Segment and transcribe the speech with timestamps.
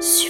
[0.00, 0.27] Sublimation.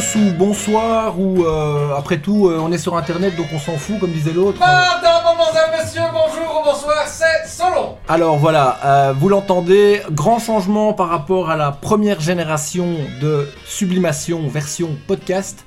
[0.00, 3.76] Tous ou bonsoir ou euh, après tout euh, on est sur internet donc on s'en
[3.76, 4.58] fout comme disait l'autre.
[4.58, 7.96] Pardon, mademoiselle, monsieur, bonjour ou bonsoir, c'est Solon.
[8.08, 12.86] Alors voilà, euh, vous l'entendez, grand changement par rapport à la première génération
[13.20, 15.64] de Sublimation version podcast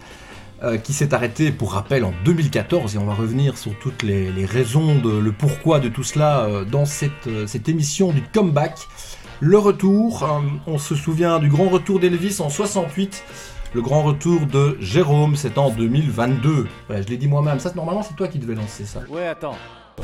[0.86, 4.46] qui s'est arrêtée pour rappel en 2014 et on va revenir sur toutes les, les
[4.46, 8.78] raisons, de, le pourquoi de tout cela dans cette, cette émission du comeback.
[9.42, 10.26] Le retour,
[10.66, 13.26] on se souvient du grand retour d'Elvis en 68.
[13.74, 16.68] Le grand retour de Jérôme, c'est en 2022.
[16.90, 19.00] Ouais, je l'ai dit moi-même, ça normalement c'est toi qui devais lancer ça.
[19.10, 19.56] Ouais, attends.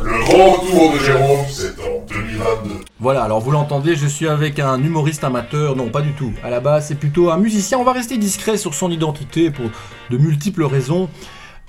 [0.03, 2.85] Le grand retour de Jérôme, c'est en 2022.
[2.99, 6.33] Voilà, alors vous l'entendez, je suis avec un humoriste amateur, non pas du tout.
[6.43, 7.77] À la base, c'est plutôt un musicien.
[7.77, 9.65] On va rester discret sur son identité pour
[10.09, 11.07] de multiples raisons.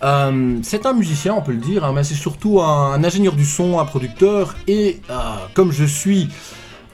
[0.03, 3.35] Euh, c'est un musicien, on peut le dire, hein, mais c'est surtout un, un ingénieur
[3.35, 4.57] du son, un producteur.
[4.67, 5.15] Et euh,
[5.53, 6.31] comme je suis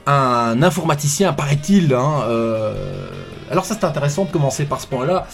[0.05, 3.09] un informaticien, paraît-il, hein, euh,
[3.51, 5.27] alors ça c'est intéressant de commencer par ce point-là.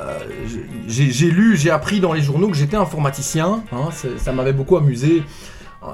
[0.00, 0.18] Euh,
[0.88, 3.62] j'ai lu, j'ai appris dans les journaux que j'étais informaticien.
[3.72, 5.22] hein, ça m'avait beaucoup amusé.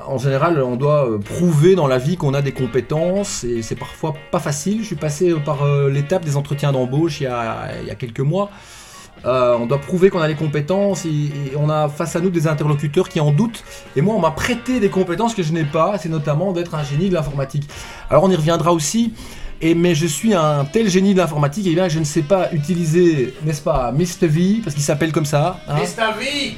[0.07, 3.75] En général, on doit euh, prouver dans la vie qu'on a des compétences et c'est
[3.75, 4.83] parfois pas facile.
[4.83, 8.51] Je suis passé euh, par l'étape des entretiens d'embauche il, y a- quelques mois.
[9.25, 13.09] On doit prouver qu'on a les compétences et on a face à nous des interlocuteurs
[13.09, 13.65] qui en doutent.
[13.97, 16.85] Et moi, on m'a prêté des compétences que je n'ai pas, c'est notamment d'être un
[16.85, 17.69] génie de l'informatique.
[18.11, 19.15] Alors on y reviendra aussi.
[19.61, 22.53] Et, mais je suis un tel génie de l'informatique, et bien je ne sais pas
[22.53, 24.29] utiliser, n'est-ce pas, Mr.
[24.29, 25.59] V, parce qu'il s'appelle comme ça.
[25.69, 25.77] hein.
[25.97, 26.57] Ta vie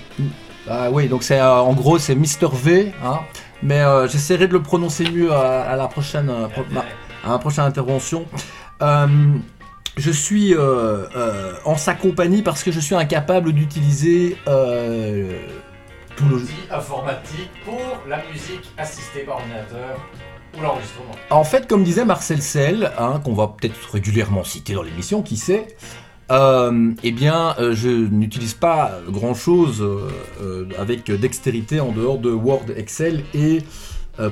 [0.68, 3.20] Ah oui, donc c'est euh, en gros c'est Mr V, hein.
[3.62, 6.84] mais euh, j'essaierai de le prononcer mieux à, à la prochaine, euh, pro- ma-
[7.26, 8.26] à la prochaine intervention.
[8.82, 9.06] Euh,
[9.96, 10.54] je suis
[11.64, 14.36] en sa compagnie parce que je suis incapable d'utiliser
[16.16, 16.42] tout le.
[16.70, 19.98] Informatique pour la musique assistée par ordinateur
[20.56, 21.12] ou l'enregistrement.
[21.30, 25.36] En fait, comme disait Marcel Sell, hein, qu'on va peut-être régulièrement citer dans l'émission, qui
[25.36, 25.66] sait,
[26.30, 32.66] euh, eh bien, euh, je n'utilise pas grand-chose euh, avec dextérité en dehors de Word,
[32.76, 33.62] Excel et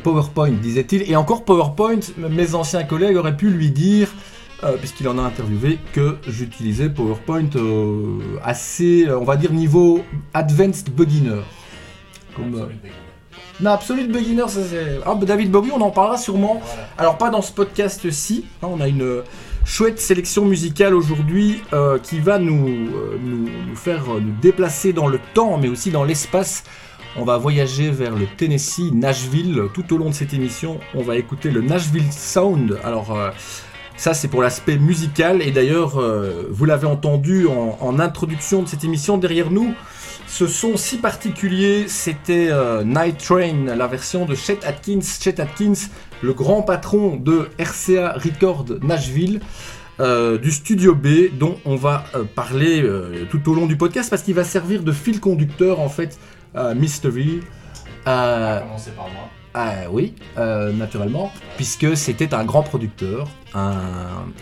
[0.03, 1.11] PowerPoint, disait-il.
[1.11, 4.11] Et encore PowerPoint, mes anciens collègues auraient pu lui dire,
[4.81, 7.49] puisqu'il en a interviewé, que j'utilisais PowerPoint
[8.45, 10.03] assez, on va dire, niveau
[10.35, 11.41] Advanced Beginner.
[12.37, 13.08] Comme, Absolute beginner.
[13.61, 15.01] Non, Absolute Beginner, ça c'est...
[15.05, 16.61] Ah, bah, David Bowie, on en parlera sûrement.
[16.65, 16.89] Voilà.
[16.97, 19.23] Alors pas dans ce podcast-ci, hein, on a une euh,
[19.65, 25.09] chouette sélection musicale aujourd'hui euh, qui va nous, euh, nous, nous faire nous déplacer dans
[25.09, 26.63] le temps mais aussi dans l'espace.
[27.17, 29.65] On va voyager vers le Tennessee, Nashville.
[29.75, 32.79] Tout au long de cette émission, on va écouter le Nashville Sound.
[32.85, 33.31] Alors euh,
[33.97, 36.01] ça c'est pour l'aspect musical et d'ailleurs
[36.49, 39.75] vous l'avez entendu en, en introduction de cette émission derrière nous.
[40.29, 45.01] Ce son si particulier, c'était euh, Night Train, la version de Chet Atkins.
[45.21, 45.73] Chet Atkins,
[46.23, 49.41] le grand patron de RCA Record Nashville,
[50.01, 54.11] euh, du studio B, dont on va euh, parler euh, tout au long du podcast
[54.11, 56.19] parce qu'il va servir de fil conducteur en fait
[56.55, 57.41] à Mystery.
[58.07, 59.29] À commencer par moi.
[59.55, 63.75] ah oui, naturellement, puisque c'était un grand producteur, un,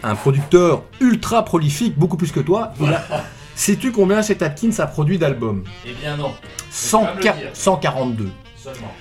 [0.02, 2.72] un producteur ultra prolifique, beaucoup plus que toi.
[2.80, 3.04] Il a-
[3.56, 6.32] Sais-tu combien Chet Atkins a produit d'albums Eh bien non,
[6.70, 7.32] 100 pas me le dire.
[7.54, 8.28] 142.
[8.56, 8.92] seulement.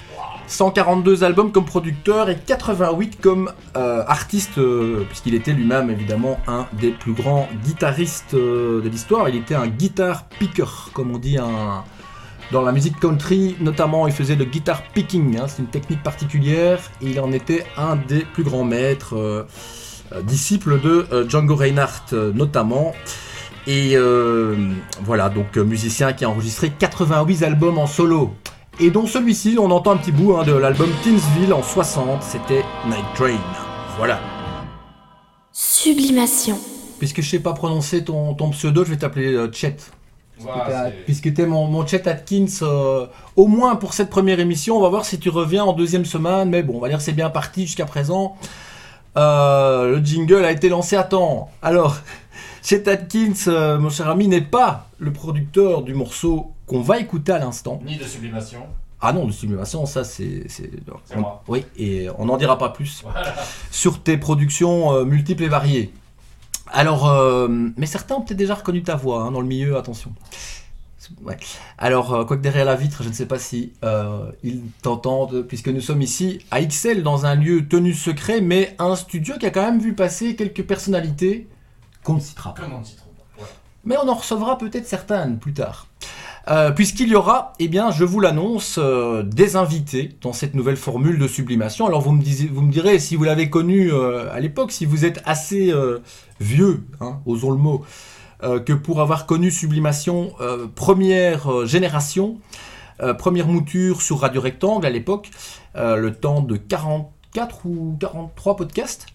[0.47, 6.67] 142 albums comme producteur et 88 comme euh, artiste, euh, puisqu'il était lui-même évidemment un
[6.73, 9.27] des plus grands guitaristes euh, de l'histoire.
[9.27, 11.83] Il était un guitar picker, comme on dit un-
[12.51, 16.79] dans la musique country, notamment il faisait le guitar picking, hein, c'est une technique particulière,
[17.01, 19.47] et il en était un des plus grands maîtres,
[20.23, 22.93] disciple de Django Reinhardt notamment.
[23.67, 24.55] Et euh,
[25.01, 28.33] voilà, donc euh, musicien qui a enregistré 88 albums en solo.
[28.79, 32.63] Et dont celui-ci, on entend un petit bout hein, de l'album Teensville en 60, c'était
[32.87, 33.39] Night Train.
[33.97, 34.19] Voilà.
[35.51, 36.59] Sublimation.
[36.99, 39.77] Puisque je sais pas prononcer ton, ton pseudo, je vais t'appeler euh, Chet.
[41.05, 44.89] Puisque t'es mon, mon Chet Atkins, euh, au moins pour cette première émission, on va
[44.89, 47.29] voir si tu reviens en deuxième semaine, mais bon, on va dire que c'est bien
[47.29, 48.35] parti jusqu'à présent.
[49.17, 51.49] Euh, le jingle a été lancé à temps.
[51.61, 51.97] Alors,
[52.65, 57.31] Chet Atkins, euh, mon cher ami, n'est pas le producteur du morceau qu'on va écouter
[57.31, 57.79] à l'instant.
[57.85, 58.61] Ni de sublimation.
[58.99, 60.45] Ah non, de simulation, ça c'est...
[60.47, 60.71] C'est
[61.05, 61.43] C'est moi.
[61.47, 63.35] Oui, et on n'en dira pas plus Voilà.
[63.69, 65.93] sur tes productions euh, multiples et variées.
[66.71, 67.47] Alors, euh,
[67.77, 70.11] mais certains ont peut-être déjà reconnu ta voix hein, dans le milieu, attention.
[71.23, 71.37] Ouais.
[71.77, 75.67] Alors, euh, quoique derrière la vitre, je ne sais pas si euh, ils t'entendent, puisque
[75.67, 79.51] nous sommes ici à XL, dans un lieu tenu secret, mais un studio qui a
[79.51, 81.47] quand même vu passer quelques personnalités
[82.05, 82.63] qu'on ne citera pas.
[82.67, 83.45] On pas.
[83.83, 85.87] Mais on en recevra peut-être certaines plus tard.
[86.47, 90.77] Euh, Puisqu'il y aura, eh bien, je vous l'annonce, euh, des invités dans cette nouvelle
[90.77, 91.87] formule de sublimation.
[91.87, 94.85] Alors vous me, disiez- vous me direz si vous l'avez connu euh, à l'époque, si
[94.85, 95.73] vous êtes assez
[96.39, 97.83] vieux, hein, osons le mot,
[98.41, 100.33] que pour avoir connu sublimation
[100.75, 102.37] première génération,
[103.17, 105.31] première mouture sur Radio Rectangle à l'époque,
[105.75, 109.07] le temps de 44 ou 43 podcasts.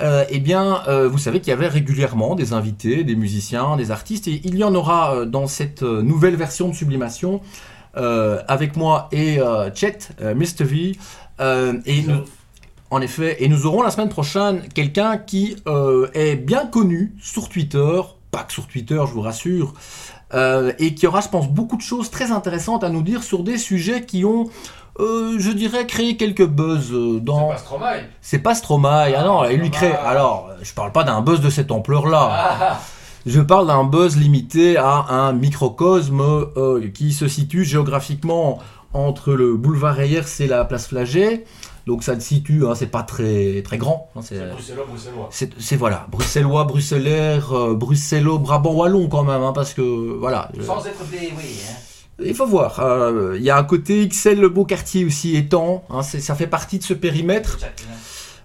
[0.00, 3.90] Euh, eh bien, euh, vous savez qu'il y avait régulièrement des invités, des musiciens, des
[3.90, 7.40] artistes, et il y en aura euh, dans cette nouvelle version de Sublimation,
[7.96, 9.38] avec moi et
[9.72, 10.64] Chet, Mr.
[10.64, 10.98] V,
[11.86, 12.04] et
[12.90, 15.54] en effet, et nous aurons la semaine prochaine quelqu'un qui
[16.14, 18.00] est bien connu sur Twitter,
[18.32, 19.74] pas que sur Twitter, je vous rassure,
[20.34, 23.42] euh, et qui aura, je pense, beaucoup de choses très intéressantes à nous dire sur
[23.42, 24.48] des sujets qui ont,
[25.00, 27.48] euh, je dirais, créé quelques buzz euh, C'est dans...
[27.48, 28.00] pas Stromae.
[28.20, 29.92] C'est pas Stromae, ah non, et lui crée.
[29.92, 30.08] Ah.
[30.08, 32.28] Alors, je parle pas d'un buzz de cette ampleur-là.
[32.30, 32.80] Ah,
[33.26, 38.58] Je parle d'un buzz limité à un microcosme euh, qui se situe géographiquement
[38.92, 41.44] entre le boulevard Eyers et la place Flagey.
[41.86, 44.08] Donc ça se situe, hein, c'est pas très très grand.
[44.16, 45.28] hein, c'est- c'est bruxellois, bruxellois.
[45.58, 50.50] c'est voilà, bruxellois, bruxellaire, euh, bruxello, brabant wallon quand même, hein, parce que voilà.
[50.64, 51.74] Sans être des oui, hein.
[52.24, 52.80] il faut voir.
[52.80, 55.84] euh, Il y a un côté XL le beau quartier aussi étant.
[55.90, 57.58] hein, ça fait partie de ce périmètre.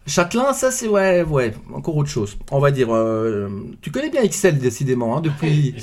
[0.10, 2.38] Châtelain, ça c'est ouais, ouais, encore autre chose.
[2.52, 3.48] On va dire, euh,
[3.82, 5.76] tu connais bien XL décidément hein, depuis,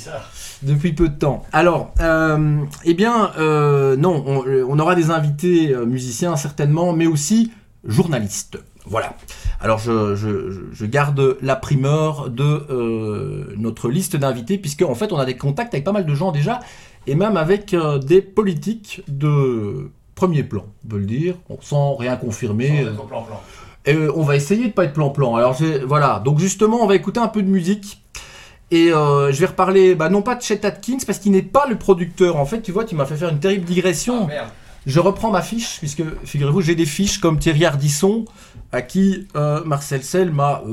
[0.91, 1.45] peu de temps.
[1.53, 7.51] Alors, euh, eh bien, euh, non, on, on aura des invités musiciens certainement, mais aussi
[7.85, 8.59] journalistes.
[8.85, 9.15] Voilà.
[9.59, 15.11] Alors, je, je- je- je garde la primeur de notre liste d'invités, puisque en fait,
[15.11, 16.59] on a des contacts avec pas mal de gens déjà,
[17.05, 17.75] et même avec
[18.05, 22.85] des politiques de premier plan, on peut le dire, sans rien confirmer.
[22.95, 23.07] Sans
[23.95, 25.35] euh, on va essayer de pas être plan-plan.
[25.35, 28.01] Alors voilà, donc justement, on va écouter un peu de musique.
[28.69, 31.67] Et euh, je vais reparler, bah, non pas de Chet Atkins, parce qu'il n'est pas
[31.69, 32.35] le producteur.
[32.35, 34.23] En fait, tu vois, tu m'as fait faire une terrible digression.
[34.23, 34.49] Ah, merde.
[34.85, 38.25] Je reprends ma fiche, puisque figurez-vous, j'ai des fiches comme Thierry Ardisson,
[38.71, 40.63] à qui euh, Marcel Sell m'a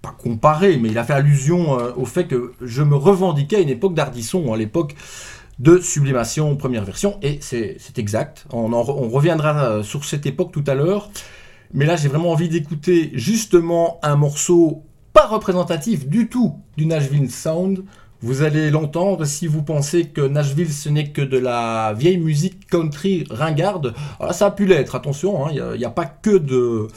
[0.00, 3.60] pas comparé, mais il a fait allusion euh, au fait que je me revendiquais à
[3.60, 4.94] une époque d'Ardisson, à l'époque
[5.58, 8.46] de Sublimation première version, et c'est exact.
[8.52, 11.10] On, en re- on reviendra sur cette époque tout à l'heure.
[11.74, 17.30] Mais là, j'ai vraiment envie d'écouter justement un morceau pas représentatif du tout du Nashville
[17.30, 17.84] Sound.
[18.20, 22.66] Vous allez l'entendre si vous pensez que Nashville ce n'est que de la vieille musique
[22.66, 23.94] country ringarde.
[24.18, 26.88] Alors, ça a pu l'être, attention, hein, il n'y a, pas que de,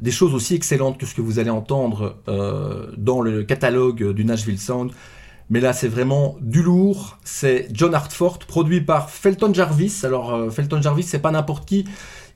[0.00, 4.24] des choses aussi excellentes que ce que vous allez entendre euh, dans le catalogue du
[4.24, 4.92] Nashville Sound.
[5.50, 7.18] Mais là, c'est vraiment du lourd.
[7.24, 10.00] C'est John Hartford, produit par Felton Jarvis.
[10.04, 11.86] Alors, euh, Felton Jarvis, c'est pas n'importe qui.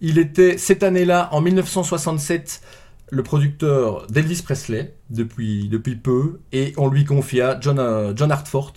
[0.01, 2.63] Il était cette année-là, en 1967,
[3.11, 8.73] le producteur d'Elvis Presley depuis, depuis peu, et on lui confia John, euh, John Hartford,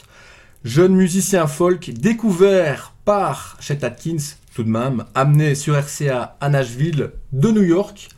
[0.66, 4.18] jeune musicien folk découvert par Chet Atkins,
[4.54, 8.10] tout de même, amené sur RCA à Nashville de New York.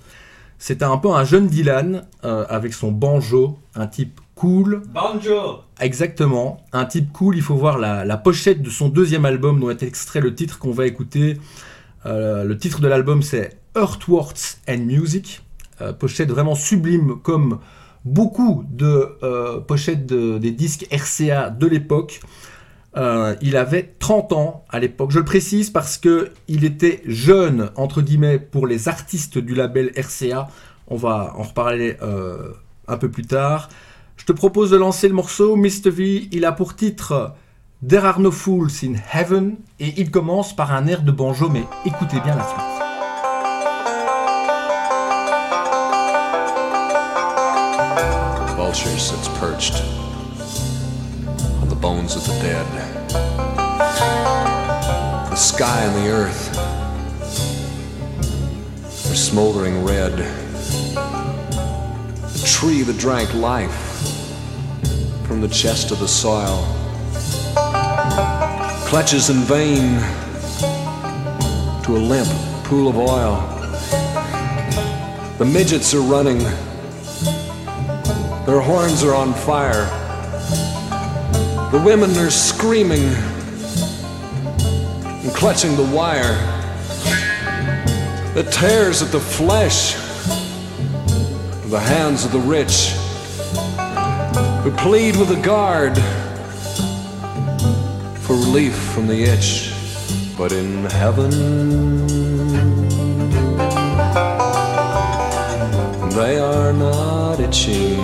[0.57, 5.61] C'était un peu un jeune Dylan euh, avec son banjo, un type cool, Banjo.
[5.81, 7.35] Exactement, un type cool.
[7.35, 10.59] Il faut voir la, la pochette de son deuxième album dont est extrait le titre
[10.59, 11.37] qu'on va écouter.
[12.05, 15.41] Euh, le titre de l'album c'est Earthworks and Music.
[15.81, 17.59] Euh, pochette vraiment sublime comme
[18.05, 22.21] beaucoup de euh, pochettes de- des disques RCA de l'époque.
[22.95, 25.11] Euh, il avait 30 ans à l'époque.
[25.11, 29.91] Je le précise parce que il était jeune entre guillemets pour les artistes du label
[29.95, 30.47] RCA.
[30.87, 32.53] On va en reparler euh,
[32.87, 33.69] un peu plus tard.
[34.17, 35.55] Je te propose de lancer le morceau.
[35.55, 35.89] Mr.
[35.89, 37.33] V, il a pour titre
[37.87, 41.63] There Are No Fools in Heaven et il commence par un air de banjo, mais
[41.85, 42.77] écoutez bien la suite.
[48.57, 49.81] vulture sits perched
[51.61, 52.65] on the bones of the dead.
[55.29, 56.57] The sky and the earth
[59.09, 60.17] are smoldering red.
[62.33, 63.86] The tree that drank life
[65.27, 66.63] from the chest of the soil
[68.87, 69.99] clutches in vain
[71.83, 72.29] to a limp
[72.63, 73.35] pool of oil.
[75.37, 76.39] The midgets are running
[78.47, 79.87] their horns are on fire.
[81.71, 83.03] The women are screaming
[85.03, 86.33] and clutching the wire
[88.35, 89.95] that tears at the flesh
[91.65, 92.96] of the hands of the rich
[94.67, 95.95] we plead with the guard
[98.19, 99.71] for relief from the itch.
[100.37, 101.31] But in heaven,
[106.09, 107.95] they are not itching.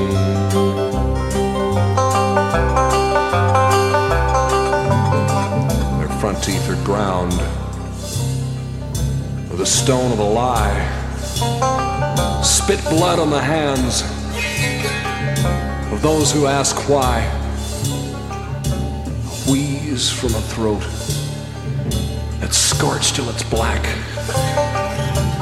[5.99, 7.33] Their front teeth are ground
[9.49, 10.79] with the stone of a lie.
[12.41, 14.22] Spit blood on the hands
[15.93, 17.19] of those who ask why.
[18.89, 20.81] A wheeze from a throat
[22.39, 23.85] that's scorched till it's black.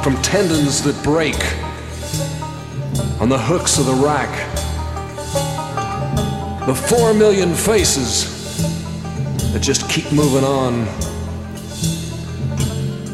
[0.03, 1.37] From tendons that break
[3.21, 4.29] on the hooks of the rack.
[6.65, 8.27] The four million faces
[9.53, 10.85] that just keep moving on.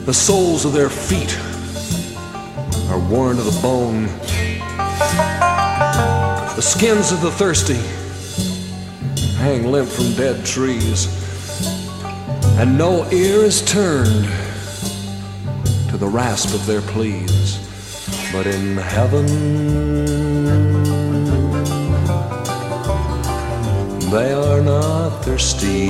[0.05, 1.37] The soles of their feet
[2.89, 4.09] are worn to the bone.
[6.57, 7.75] The skins of the thirsty
[9.37, 11.05] hang limp from dead trees,
[12.57, 14.25] and no ear is turned
[15.89, 17.59] to the rasp of their pleas.
[18.33, 19.27] But in heaven,
[24.09, 25.89] they are not thirsty.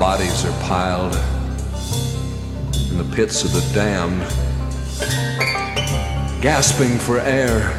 [0.00, 1.14] Bodies are piled
[2.90, 4.45] in the pits of the damned,
[6.40, 7.72] gasping for air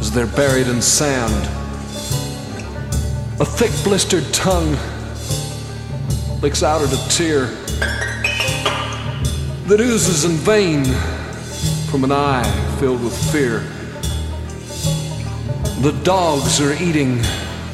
[0.00, 1.34] as they're buried in sand.
[3.40, 4.76] A thick blistered tongue
[6.40, 7.46] licks out at a tear
[9.66, 10.84] that oozes in vain
[11.90, 13.60] from an eye filled with fear.
[15.82, 17.18] The dogs are eating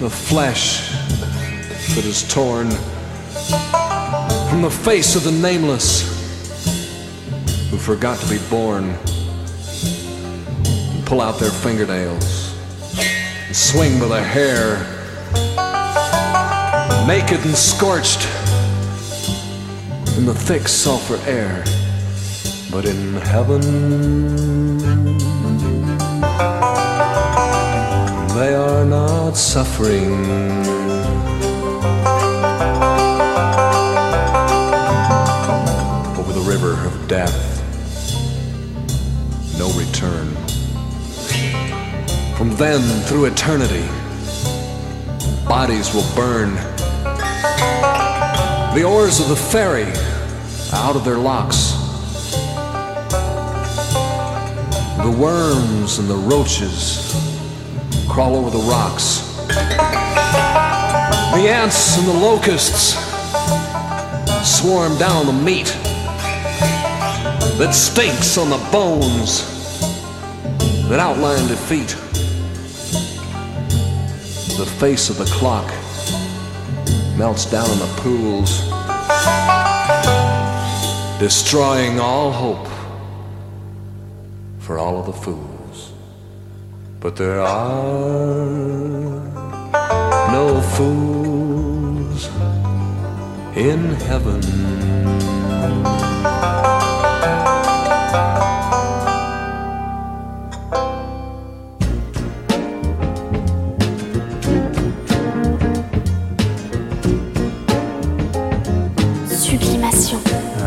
[0.00, 0.90] the flesh
[1.94, 2.70] that is torn
[4.50, 6.10] from the face of the nameless
[7.70, 8.94] who forgot to be born.
[11.12, 12.54] Pull out their fingernails
[13.46, 14.78] and swing by their hair,
[17.06, 18.26] naked and scorched
[20.16, 21.62] in the thick sulfur air.
[22.70, 23.60] But in heaven,
[28.34, 30.81] they are not suffering.
[42.56, 43.86] Then through eternity,
[45.46, 46.54] bodies will burn.
[48.74, 49.86] The oars of the ferry
[50.72, 51.72] out of their locks.
[55.02, 57.14] The worms and the roaches
[58.08, 59.20] crawl over the rocks.
[59.48, 62.94] The ants and the locusts
[64.44, 65.66] swarm down the meat
[67.58, 69.42] that stinks on the bones
[70.88, 71.96] that outline defeat.
[74.62, 75.66] The face of the clock
[77.18, 78.60] melts down in the pools,
[81.18, 82.68] destroying all hope
[84.60, 85.92] for all of the fools.
[87.00, 88.52] But there are
[90.30, 92.28] no fools
[93.56, 94.42] in heaven.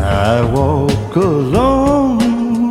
[0.08, 2.70] I walk alone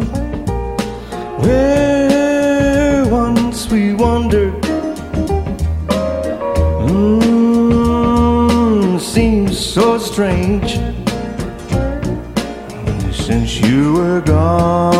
[1.42, 4.54] where once we wandered.
[6.88, 10.80] Mm, seems so strange
[13.14, 14.95] since you were gone.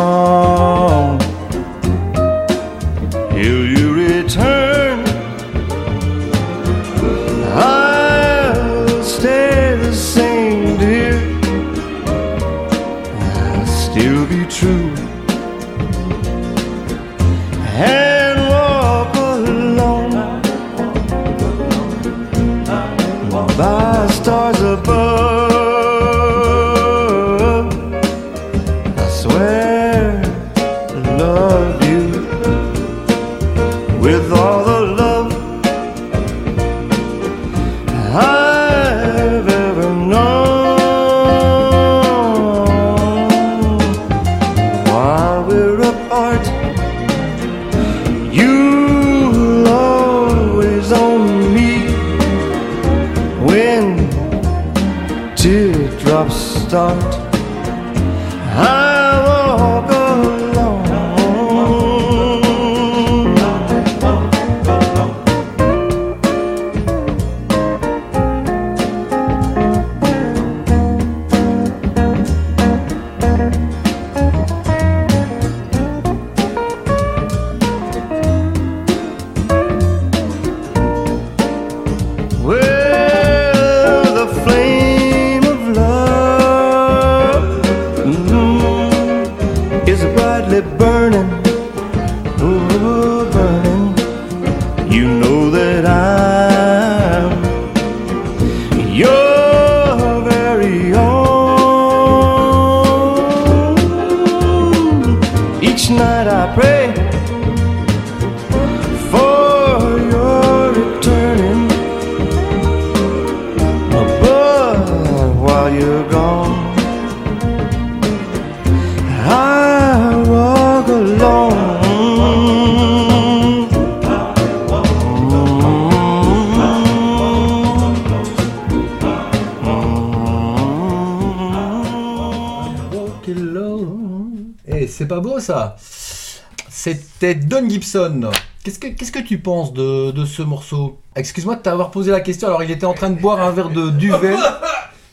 [137.18, 138.30] C'était Don Gibson.
[138.62, 141.00] Qu'est-ce que, qu'est-ce que tu penses de, de ce morceau?
[141.14, 142.48] Excuse-moi de t'avoir posé la question.
[142.48, 144.36] Alors, il était en train de boire un verre de duvel.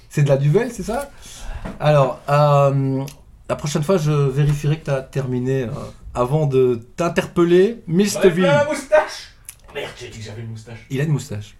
[0.09, 1.09] C'est de la duvel, c'est ça?
[1.79, 3.03] Alors, euh,
[3.49, 5.67] la prochaine fois, je vérifierai que tu as terminé euh,
[6.13, 7.81] avant de t'interpeller.
[7.87, 8.29] Mr.
[8.29, 8.41] V.
[8.41, 9.29] la moustache
[9.73, 10.85] Merde, j'ai dit que j'avais une moustache.
[10.89, 11.55] Il a une moustache.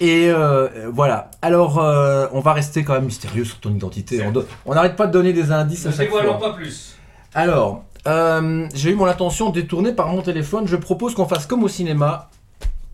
[0.00, 1.30] Et euh, voilà.
[1.42, 4.22] Alors, euh, on va rester quand même mystérieux sur ton identité.
[4.24, 6.50] On do- On n'arrête pas de donner des indices à Ne chaque dévoilons fois.
[6.50, 6.94] pas plus.
[7.34, 10.66] Alors, euh, j'ai eu mon attention détournée par mon téléphone.
[10.66, 12.30] Je propose qu'on fasse comme au cinéma,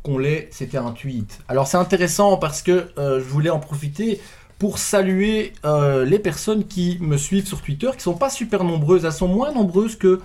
[0.02, 0.48] qu'on l'ait.
[0.50, 1.40] C'était un tweet.
[1.48, 4.20] Alors, c'est intéressant parce que euh, je voulais en profiter
[4.58, 9.04] pour saluer euh, les personnes qui me suivent sur Twitter, qui sont pas super nombreuses.
[9.04, 10.20] Elles sont moins nombreuses que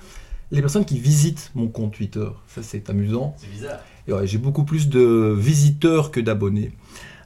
[0.52, 2.28] les personnes qui visitent mon compte Twitter.
[2.48, 3.36] Ça, c'est amusant.
[3.38, 3.80] C'est bizarre.
[4.08, 6.72] Ouais, j'ai beaucoup plus de visiteurs que d'abonnés.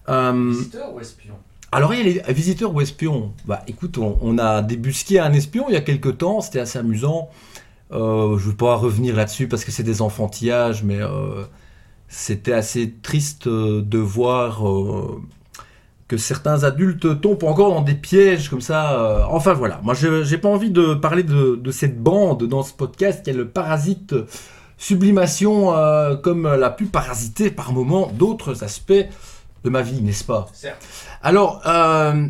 [0.09, 1.35] Euh, Visiteur ou espion
[1.73, 3.33] alors, il y a les visiteurs ou espions.
[3.45, 7.29] Bah, écoute, on, a débusqué un espion il y a quelques temps, c'était assez amusant.
[7.91, 11.43] Euh, je ne veux pas revenir là-dessus parce que c'est des enfantillages, mais euh,
[12.07, 14.63] c'était assez triste euh, de voir
[16.07, 19.27] que certains adultes tombent encore dans des pièges comme ça.
[19.31, 23.23] Enfin voilà, moi je j'ai pas envie de parler de, cette bande dans ce podcast
[23.23, 24.15] qui est le parasite
[24.77, 25.71] sublimation,
[26.23, 29.05] comme elle a pu parasiter par moments d'autres aspects
[29.63, 30.47] de ma vie, n'est-ce pas?
[30.53, 30.85] Certes.
[31.21, 32.27] alors, euh,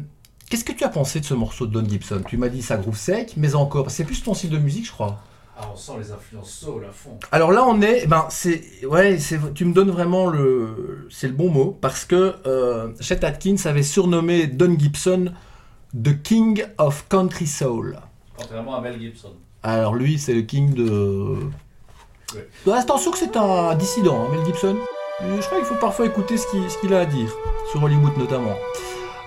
[0.49, 2.21] qu'est-ce que tu as pensé de ce morceau de Don Gibson?
[2.27, 4.91] Tu m'as dit ça groove sec, mais encore, c'est plus ton style de musique, je
[4.91, 5.19] crois.
[5.57, 7.19] Ah, on sent les influences soul à fond.
[7.31, 11.33] Alors là, on est, ben, c'est, ouais, c'est, tu me donnes vraiment le, c'est le
[11.33, 15.31] bon mot, parce que euh, Chet Atkins avait surnommé Don Gibson
[15.93, 17.99] The King of Country Soul.
[18.35, 19.33] Contrairement à Mel Gibson.
[19.61, 21.37] Alors lui, c'est le king de.
[22.33, 22.47] Ouais.
[22.65, 24.77] Ouais, attention que c'est un dissident, hein, Mel Gibson.
[25.21, 26.47] Je crois qu'il faut parfois écouter ce
[26.81, 27.29] qu'il a à dire,
[27.71, 28.55] sur Hollywood notamment.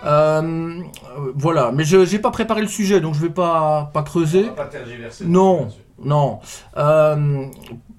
[0.05, 0.81] Euh,
[1.19, 4.05] euh, voilà, mais je n'ai pas préparé le sujet, donc je vais pas, pas On
[4.05, 4.43] creuser.
[4.45, 5.25] va pas tergiverser.
[5.27, 5.69] Non,
[6.03, 6.41] non.
[6.77, 7.47] Euh,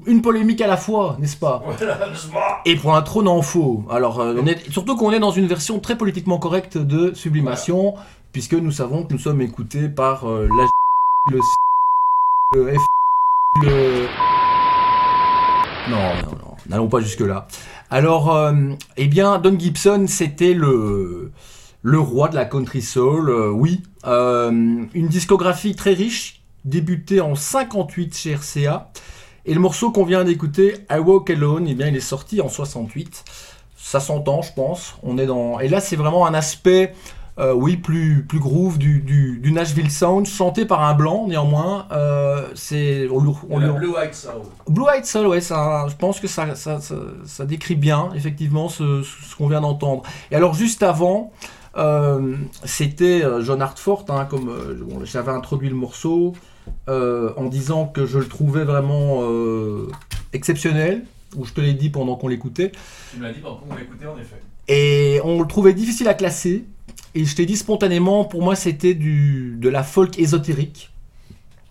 [0.06, 1.64] une polémique à la fois, n'est-ce pas?
[1.80, 2.62] Voilà.
[2.66, 3.84] Et pour un trône en faux.
[3.90, 7.96] Alors, euh, on est, surtout qu'on est dans une version très politiquement correcte de Sublimation,
[8.32, 10.66] puisque nous savons que nous sommes écoutés par la
[11.30, 11.40] le
[12.54, 12.82] le F
[13.64, 14.08] le...
[15.90, 17.48] Non, non, non, n'allons pas jusque-là.
[17.90, 18.54] Alors, euh,
[18.98, 21.32] eh bien, Don Gibson, c'était le,
[21.86, 23.82] roi de la country soul, euh, oui.
[24.06, 24.52] Euh,
[24.94, 28.92] une discographie très riche, débutée en 58 chez RCA.
[29.46, 32.50] Et le morceau qu'on vient d'écouter, I Walk Alone, eh bien, il est sorti en
[32.50, 33.24] 68.
[33.78, 34.98] Ça s'entend, je pense.
[35.02, 35.62] On est dans...
[35.62, 36.94] Et là, c'est vraiment un aspect,
[37.40, 41.86] euh, oui, plus, plus groove du, du, du Nashville Sound, chanté par un blanc, néanmoins.
[41.92, 43.08] Euh, c'est...
[43.12, 43.18] On,
[43.50, 44.32] on lui- Blue White Soul.
[44.68, 46.96] Blue Eyed Soul, ouais, ça, je pense que ça, ça, ça,
[47.26, 50.02] ça décrit bien, effectivement, ce, ce qu'on vient d'entendre.
[50.32, 51.32] Et alors, juste avant,
[51.78, 54.46] euh, c'était John Hartford, hein, comme
[54.82, 56.34] bon, j'avais introduit le morceau,
[56.88, 59.22] en disant que je le trouvais vraiment
[60.34, 62.72] exceptionnel, ou je te l'ai dit pendant qu'on l'écoutait,
[63.12, 64.42] Tu me l'as dit pendant qu'on l'écoutait, en effet.
[64.68, 66.66] et on le trouvait difficile à classer.
[67.18, 70.92] Et je t'ai dit spontanément, pour moi, c'était du, de la folk ésotérique.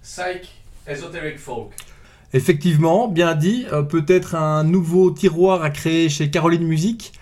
[0.03, 0.53] Psych,
[0.89, 1.69] Esoteric Folk.
[2.33, 7.13] Effectivement, bien dit, euh, peut-être un nouveau tiroir à créer chez Caroline Music.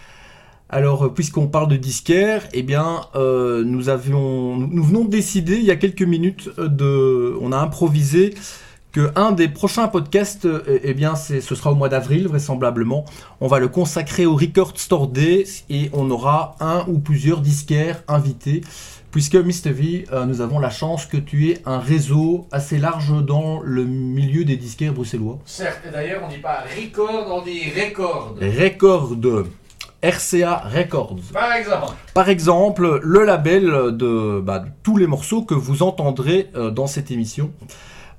[0.70, 5.56] Alors, euh, puisqu'on parle de disquaire, eh bien, euh, nous avions, nous venons de décider
[5.56, 8.32] il y a quelques minutes de, on a improvisé
[8.94, 13.04] que un des prochains podcasts, euh, eh bien, c'est, ce sera au mois d'avril vraisemblablement.
[13.40, 18.04] On va le consacrer au Record Store Day et on aura un ou plusieurs disquaires
[18.06, 18.60] invités.
[19.10, 19.70] Puisque Mr.
[19.70, 23.84] V, euh, nous avons la chance que tu aies un réseau assez large dans le
[23.84, 25.38] milieu des disquaires bruxellois.
[25.44, 28.36] Certes, et d'ailleurs, on dit pas record, on dit record.
[28.40, 29.16] Record,
[30.02, 31.32] RCA Records.
[31.32, 31.94] Par exemple.
[32.12, 37.10] Par exemple, le label de, bah, tous les morceaux que vous entendrez euh, dans cette
[37.10, 37.50] émission.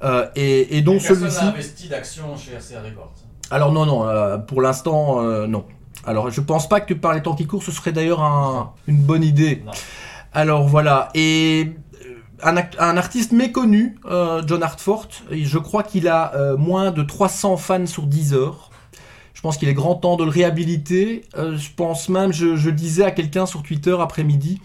[0.06, 1.44] Euh, et, et donc celui-ci.
[1.44, 3.14] investi d'action chez RCA Records.
[3.52, 5.66] Alors non, non, euh, pour l'instant, euh, non.
[6.06, 8.98] Alors je pense pas que par les temps qui courent, ce serait d'ailleurs un- une
[8.98, 9.64] bonne idée.
[9.66, 9.72] Non.
[10.34, 11.72] Alors voilà, et
[12.44, 13.98] un, un artiste méconnu,
[14.46, 15.08] John Hartford.
[15.32, 18.70] Je crois qu'il a moins de 300 fans sur Deezer.
[19.34, 21.24] Je pense qu'il est grand temps de le réhabiliter.
[21.36, 24.60] Je pense même, je, je disais à quelqu'un sur Twitter après-midi,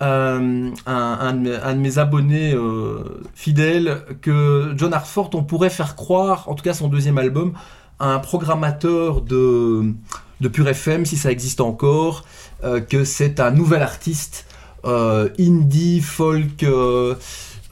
[0.00, 6.54] euh, un, de mes, abonnés euh, fidèles, que John Hartford, on pourrait faire croire, en
[6.54, 7.52] tout cas son deuxième album,
[7.98, 9.92] à un programmateur de,
[10.40, 12.24] de Pure FM, si ça existe encore,
[12.62, 14.46] euh, que c'est un nouvel artiste
[14.84, 16.64] indie, folk,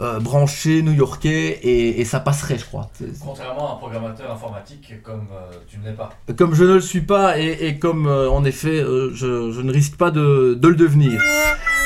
[0.00, 2.90] euh, branché, new-yorkais, et, et ça passerait, je crois.
[3.24, 6.10] Contrairement à un programmateur informatique comme euh, tu ne l'es pas.
[6.36, 9.60] Comme je ne le suis pas, et, et comme euh, en effet, euh, je, je
[9.60, 11.20] ne risque pas de, de le devenir.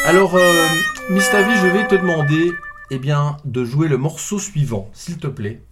[0.07, 0.67] Alors, euh,
[1.11, 2.53] Mistavi, je vais te demander
[2.91, 5.63] eh bien, de jouer le morceau suivant, s'il te plaît,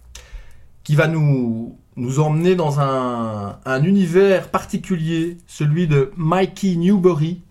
[0.83, 7.41] qui va nous, nous emmener dans un, un univers particulier, celui de Mikey Newbury,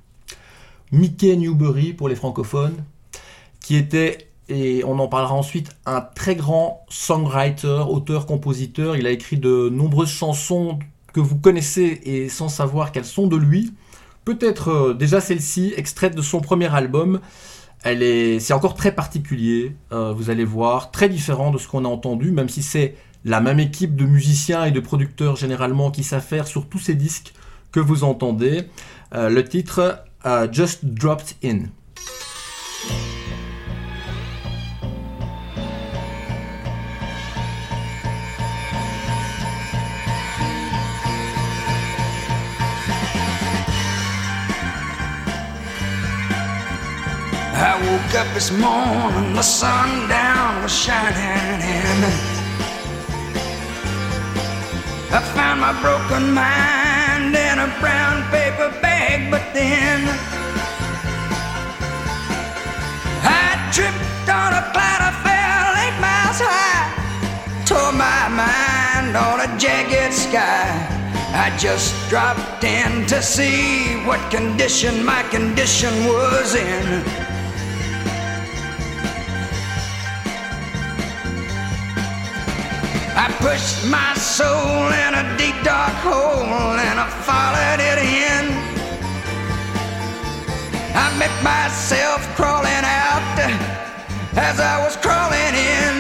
[0.91, 2.83] Mickey Newbury pour les francophones,
[3.61, 8.97] qui était, et on en parlera ensuite, un très grand songwriter, auteur-compositeur.
[8.97, 10.79] Il a écrit de nombreuses chansons
[11.13, 13.75] que vous connaissez et sans savoir qu'elles sont de lui.
[14.25, 17.21] Peut-être euh, déjà celle-ci, extraite de son premier album.
[17.83, 21.85] Elle est, c'est encore très particulier, euh, vous allez voir, très différent de ce qu'on
[21.85, 26.03] a entendu, même si c'est la même équipe de musiciens et de producteurs généralement qui
[26.03, 27.35] s'affaire sur tous ces disques
[27.71, 28.65] que vous entendez.
[29.15, 30.05] Euh, le titre
[30.53, 31.67] Just Dropped In.
[47.87, 51.99] Woke up this morning, the sundown was shining in.
[55.11, 60.01] I found my broken mind in a brown paper bag, but then
[63.25, 66.89] I tripped on a cloud, I fell eight miles high,
[67.65, 70.95] tore my mind on a jagged sky.
[71.33, 77.38] I just dropped in to see what condition my condition was in.
[83.21, 88.45] I pushed my soul in a deep dark hole and I followed it in.
[90.95, 93.27] I met myself crawling out
[94.39, 95.95] as I was crawling in.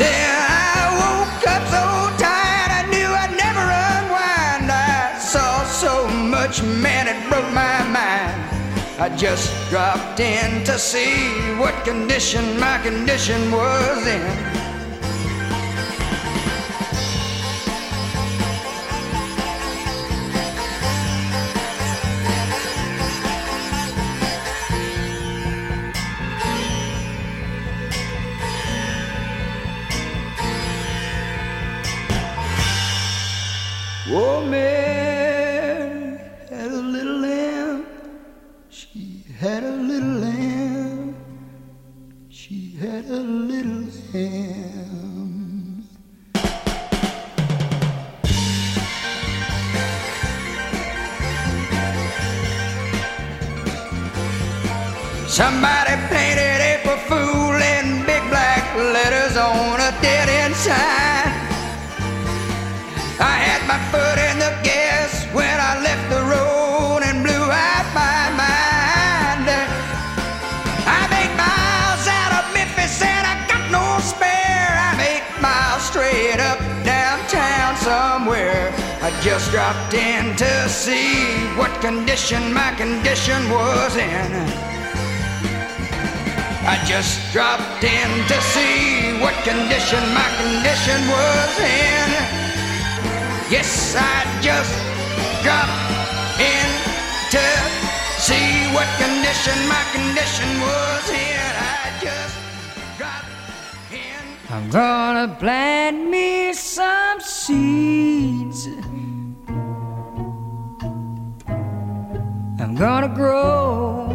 [0.00, 1.84] Then I woke up so
[2.16, 4.72] tired I knew I'd never unwind.
[4.72, 8.40] I saw so much, man, it broke my mind.
[8.98, 11.28] I just dropped in to see
[11.60, 14.57] what condition my condition was in.
[34.10, 36.18] Oh, Mary
[36.48, 37.86] had a little lamb.
[38.70, 41.14] She had a little lamb.
[42.30, 45.84] She had a little lamb.
[55.28, 55.87] Somebody
[77.88, 78.68] somewhere.
[79.00, 81.08] I just dropped in to see
[81.58, 84.30] what condition my condition was in.
[86.74, 92.08] I just dropped in to see what condition my condition was in.
[93.54, 94.74] Yes, I just
[95.44, 96.68] dropped in
[97.34, 97.44] to
[98.28, 101.50] see what condition my condition was in.
[101.80, 102.36] I just
[102.98, 103.32] dropped
[104.04, 104.24] in.
[104.54, 107.07] I'm gonna plant me some
[112.78, 114.06] gonna grow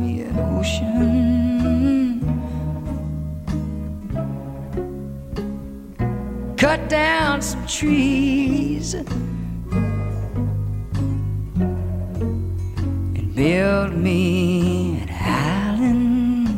[0.00, 2.22] me an ocean.
[6.56, 9.06] Cut down some trees and
[13.34, 16.48] build me an island.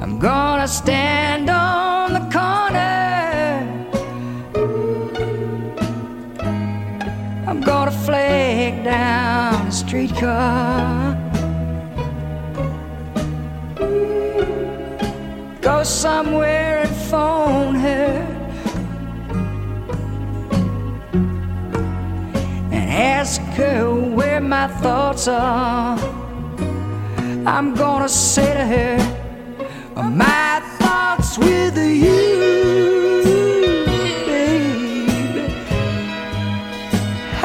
[0.00, 1.59] I'm gonna stand on
[9.90, 11.16] streetcar.
[15.60, 18.12] Go somewhere and phone her
[22.70, 25.98] and ask her where my thoughts are.
[27.44, 28.96] I'm gonna say to her,
[29.96, 32.99] My thoughts with you.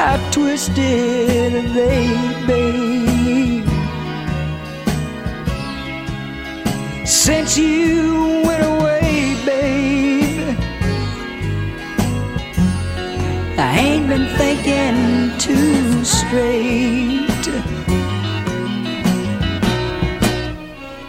[0.06, 1.74] How twisted
[2.46, 3.66] babe?
[7.04, 10.56] Since you went away, babe,
[13.58, 17.46] I ain't been thinking too straight.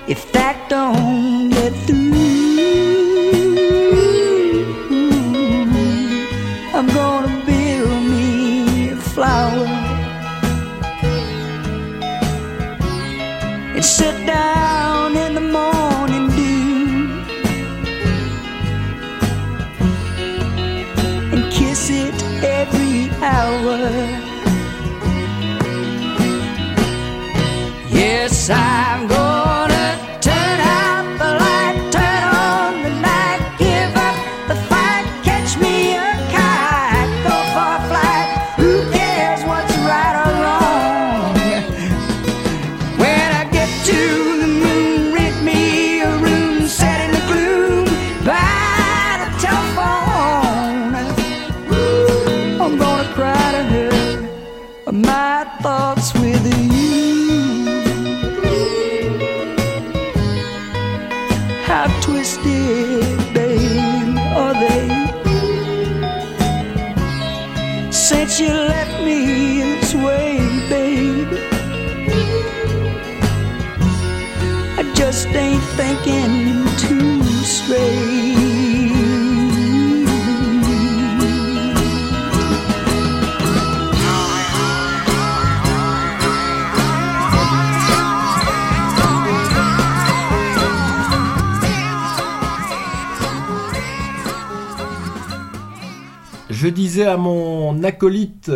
[0.07, 1.06] If that don't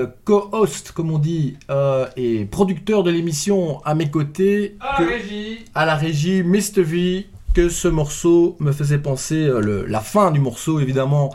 [0.01, 5.65] acolyte, co-host, comme on dit, euh, et producteur de l'émission à mes côtés, que- régie
[5.75, 6.81] à la régie Mr.
[6.83, 11.33] V, que ce morceau me faisait penser, euh, le- la fin du morceau évidemment,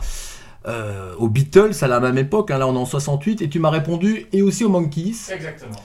[0.67, 3.59] euh, aux Beatles à la même époque, hein, là on est en 68, et tu
[3.59, 5.15] m'as répondu, et aussi aux Monkeys.
[5.31, 5.79] Exactement.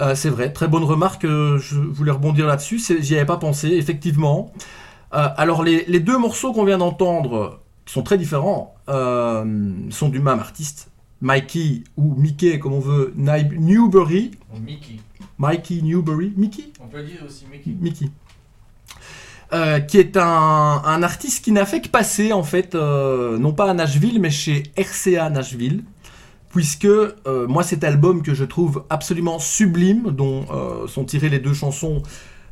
[0.00, 3.68] Euh, c'est vrai, très bonne remarque, euh, je voulais rebondir là-dessus, j'y avais pas pensé,
[3.68, 4.52] effectivement.
[5.14, 9.44] Euh, alors les, les deux morceaux qu'on vient d'entendre, qui sont très différents, euh,
[9.90, 13.14] sont du même artiste, Mikey ou Mickey comme on veut,
[14.54, 14.96] Ou Mickey.
[15.38, 16.72] Mikey Newbury, Mickey?
[16.80, 17.70] On peut dire aussi Mickey.
[17.80, 18.10] Mickey.
[19.52, 20.22] Euh, qui est un,
[20.84, 24.30] un artiste qui n'a fait que passer en fait, euh, non pas à Nashville, mais
[24.30, 25.84] chez RCA Nashville,
[26.50, 30.46] puisque euh, moi cet album que je trouve absolument sublime, dont
[30.88, 32.02] sont tirées les deux chansons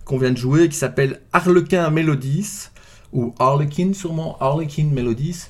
[0.05, 2.69] qu'on vient de jouer, qui s'appelle Harlequin Melodies,
[3.13, 5.47] ou Harlequin sûrement, Harlequin Melodies.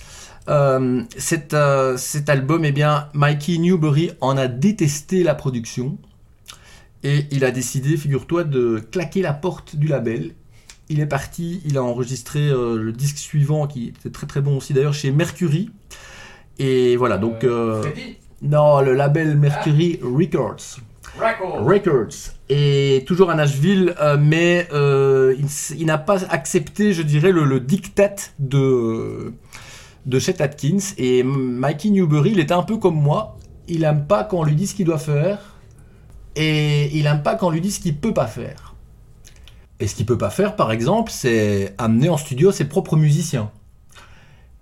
[0.49, 5.99] Euh, cet, euh, cet album, eh bien, Mikey Newbury en a détesté la production.
[7.03, 10.33] Et il a décidé, figure-toi, de claquer la porte du label.
[10.89, 14.59] Il est parti, il a enregistré euh, le disque suivant, qui était très très bon
[14.59, 15.71] aussi d'ailleurs, chez Mercury.
[16.59, 17.45] Et voilà, donc...
[18.43, 20.81] non, le label Mercury Records.
[21.19, 21.65] Record.
[21.65, 22.35] Records.
[22.49, 25.35] Et toujours à Nashville, euh, mais euh,
[25.77, 29.33] il n'a pas accepté, je dirais, le, le diktat de,
[30.07, 30.95] de Chet Atkins.
[30.99, 33.39] Et Mikey Newbury, il était un peu comme moi.
[33.69, 35.39] Il aime pas quand on lui dit ce qu'il doit faire.
[36.37, 38.75] Et il aime pas quand on lui dit ce qu'il peut pas faire.
[39.81, 43.51] Et ce qu'il peut pas faire, par exemple, c'est amener en studio ses propres musiciens.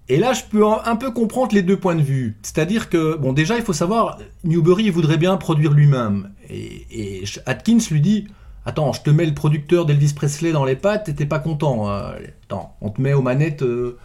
[0.09, 2.37] Et là, je peux un peu comprendre les deux points de vue.
[2.43, 6.33] C'est-à-dire que, bon, déjà, il faut savoir, Newbury, il voudrait bien produire lui-même.
[6.51, 8.27] Et, Atkins lui dit
[8.65, 11.91] Attends, je te mets le producteur d'Elvis Presley dans les pattes et t'es pas content.
[11.91, 12.13] euh,
[12.45, 13.99] attends, on te met aux manettes euh,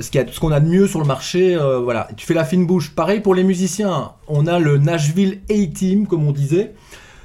[0.00, 1.56] ce qu'il y a- ce qu'on a de mieux sur le marché.
[1.56, 2.90] euh, voilà, tu fais la fine bouche.
[2.90, 4.12] Pareil pour les musiciens.
[4.28, 6.74] On a le Nashville A-Team, comme on disait.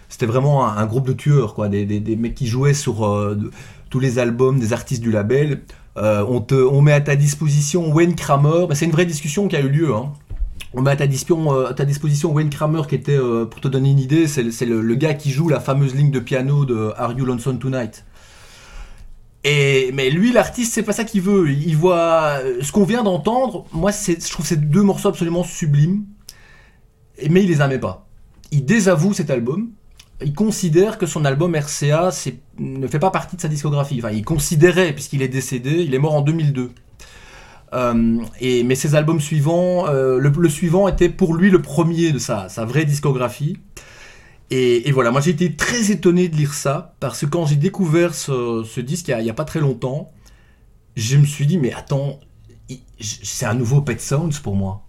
[0.09, 1.67] C'était vraiment un, groupe de tueurs, quoi.
[1.67, 3.37] Des, des- mecs qui jouaient sur euh,
[3.89, 5.61] tous les albums des artistes du label.
[5.97, 8.65] Euh, on, te, on met à ta disposition Wayne Kramer.
[8.69, 9.93] Bah, c'est une vraie discussion qui a eu lieu.
[9.93, 10.11] hein.
[10.73, 13.61] On met à ta, disposition, euh, à ta disposition Wayne Kramer, qui était, euh, pour
[13.61, 16.65] te donner une idée, c'est le, le gars qui joue la fameuse ligne de piano
[16.65, 18.03] de Are You Lonesome Tonight
[19.93, 21.51] mais lui, l'artiste, c'est pas ça qu'il veut.
[21.51, 23.65] Il voit euh, ce qu'on vient d'entendre.
[23.71, 26.05] Moi, je trouve ces deux morceaux absolument sublimes.
[27.29, 28.07] Mais il les aimait pas.
[28.51, 29.69] Il désavoue cet album.
[30.21, 32.09] il considère que son album RCA
[32.57, 33.99] ne fait pas partie de sa discographie.
[33.99, 36.71] Enfin, il considérait, puisqu'il est décédé, il est mort en 2002.
[37.73, 37.93] Euh,
[38.41, 42.85] mais ses albums suivants, euh, le, suivant était pour lui le premier de sa vraie
[42.85, 43.57] discographie.
[44.51, 48.13] Et, voilà, moi j'ai été très étonné de lire ça, parce que quand j'ai découvert
[48.13, 50.11] ce, disque il n'y a, pas très longtemps,
[50.95, 52.19] je me suis dit, mais attends,
[52.99, 54.83] c'est un nouveau Pet Sounds pour moi.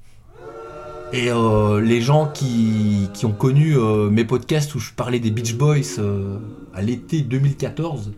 [1.12, 5.54] Et euh, les gens qui, ont connu euh, mes podcasts où je parlais des Beach
[5.54, 6.38] Boys euh,
[6.74, 8.12] à l'été 2014,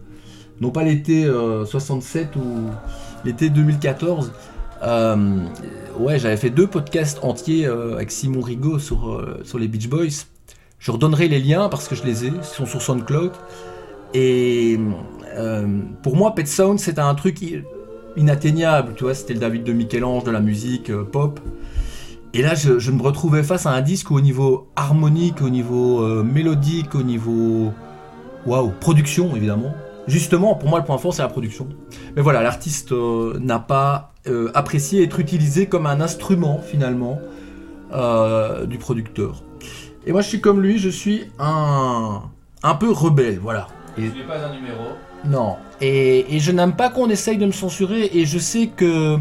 [0.60, 2.70] non pas l'été euh, 67 ou
[3.24, 4.32] l'été 2014,
[4.82, 5.36] euh,
[5.98, 9.22] ouais, j'avais fait deux podcasts entiers avec Simon Rigaud sur
[9.58, 10.24] les Beach Boys.
[10.78, 13.32] Je redonnerai les liens parce que je les ai, ils sont sur SoundCloud.
[14.14, 14.78] Et
[15.36, 15.66] euh,
[16.02, 17.40] pour moi, Pet Sound, c'était un truc
[18.16, 21.40] inatteignable, tu vois, c'était le David de Michel-Ange de la musique euh, pop.
[22.34, 26.22] Et là, je, me retrouvais face à un disque au niveau harmonique, au niveau euh,
[26.22, 27.72] mélodique, au niveau.
[28.46, 29.74] Waouh, production évidemment.
[30.06, 31.68] Justement, pour moi, le point fort, c'est la production.
[32.16, 34.14] Mais voilà, l'artiste n'a pas
[34.54, 37.18] apprécié être utilisé comme un instrument, finalement,
[38.66, 39.42] du producteur.
[40.08, 42.22] Et moi, je suis comme lui, je suis un,
[42.62, 43.68] un peu rebelle, voilà.
[43.98, 44.84] Et Tu n'es pas un numéro.
[45.26, 45.56] non.
[45.82, 48.08] Et, et je n'aime pas qu'on essaye de me censurer.
[48.14, 49.18] Et je sais que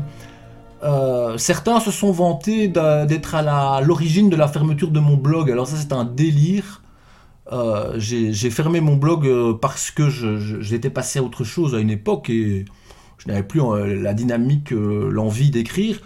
[0.84, 5.52] euh, certains se sont vantés d'être à l'origine de la fermeture de mon blog.
[5.52, 6.82] Alors ça, c'est un délire.
[7.52, 10.10] Euh, J'ai fermé mon blog euh, parce que
[10.62, 12.63] j'étais passé à autre chose à une époque et
[13.17, 13.60] je n'avais plus
[14.02, 16.00] la dynamique, l'envie d'écrire.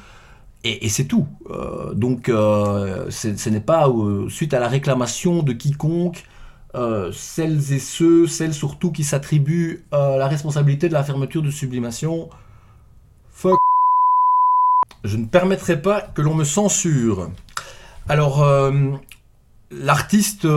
[0.63, 1.27] Et, c'est tout.
[1.49, 6.23] Euh, donc, euh, ce n'est pas euh, suite à la réclamation de quiconque
[7.11, 12.29] celles et ceux, celles surtout qui s'attribuent la responsabilité de la fermeture de Sublimation.
[13.29, 13.59] Fuck.
[15.03, 17.29] Je ne permettrai pas que l'on me censure.
[18.07, 18.47] Alors,
[19.69, 20.47] l'artiste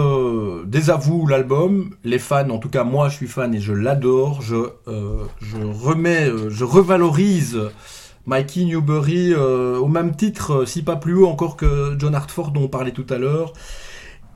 [0.66, 1.96] désavoue l'album.
[2.04, 4.40] Les fans, en tout cas moi je suis fan et je l'adore.
[4.40, 7.58] Je, je remets, je revalorise
[8.26, 12.52] Mikey Newbury euh, au même titre, euh, si pas plus haut encore que John Hartford
[12.52, 13.52] dont on parlait tout à l'heure.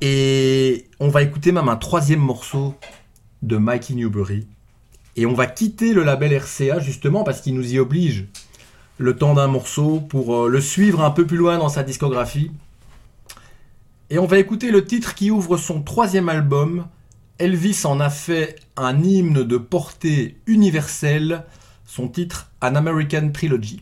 [0.00, 2.74] Et on va écouter même un troisième morceau
[3.42, 4.46] de Mikey Newbury.
[5.16, 8.26] Et on va quitter le label RCA justement parce qu'il nous y oblige
[8.98, 12.50] le temps d'un morceau pour euh, le suivre un peu plus loin dans sa discographie.
[14.10, 16.86] Et on va écouter le titre qui ouvre son troisième album.
[17.38, 21.44] Elvis en a fait un hymne de portée universelle.
[21.88, 23.80] Son titre, An American Trilogy.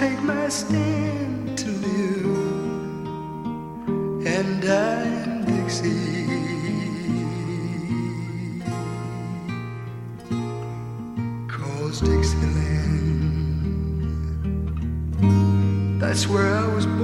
[0.00, 2.24] Take my stand to live
[4.26, 6.24] and I am Dixie.
[11.54, 13.60] Cause Dixieland,
[16.00, 16.99] that's where I was born.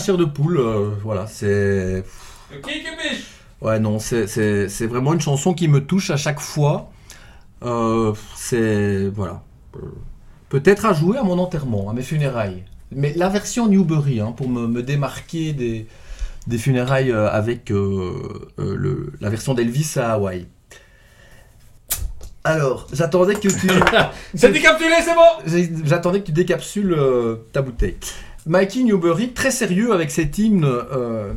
[0.00, 0.58] Chair de poule.
[0.58, 2.04] euh, voilà, c'est.
[3.62, 6.90] Ouais, non, c'est- vraiment une chanson qui me touche à chaque fois.
[7.62, 9.08] Euh, c'est.
[9.14, 9.42] Voilà.
[10.48, 12.64] Peut-être à jouer à mon enterrement, à mes funérailles.
[12.90, 15.86] Mais la version Newbury, hein, pour me, me démarquer des,
[16.48, 20.46] des funérailles euh, avec euh, le, la version d'Elvis à Hawaï.
[22.42, 23.50] Alors, j'attendais que tu.
[24.34, 26.96] C'est décapsulé, c'est bon J'attendais que tu décapsules
[27.52, 27.96] ta bouteille.
[28.50, 31.32] Mikey Newbury, très sérieux avec cet hymne, euh,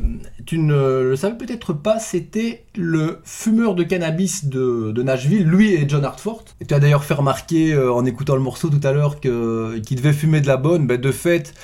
[0.46, 5.74] tu ne le savais peut-être pas, c'était le fumeur de cannabis de, de Nashville, lui
[5.74, 6.42] et John Hartford.
[6.60, 9.78] Et tu as d'ailleurs fait remarquer euh, en écoutant le morceau tout à l'heure que-
[9.78, 10.88] qu'ils devaient fumer de la bonne.
[10.88, 11.54] Ben, de fait,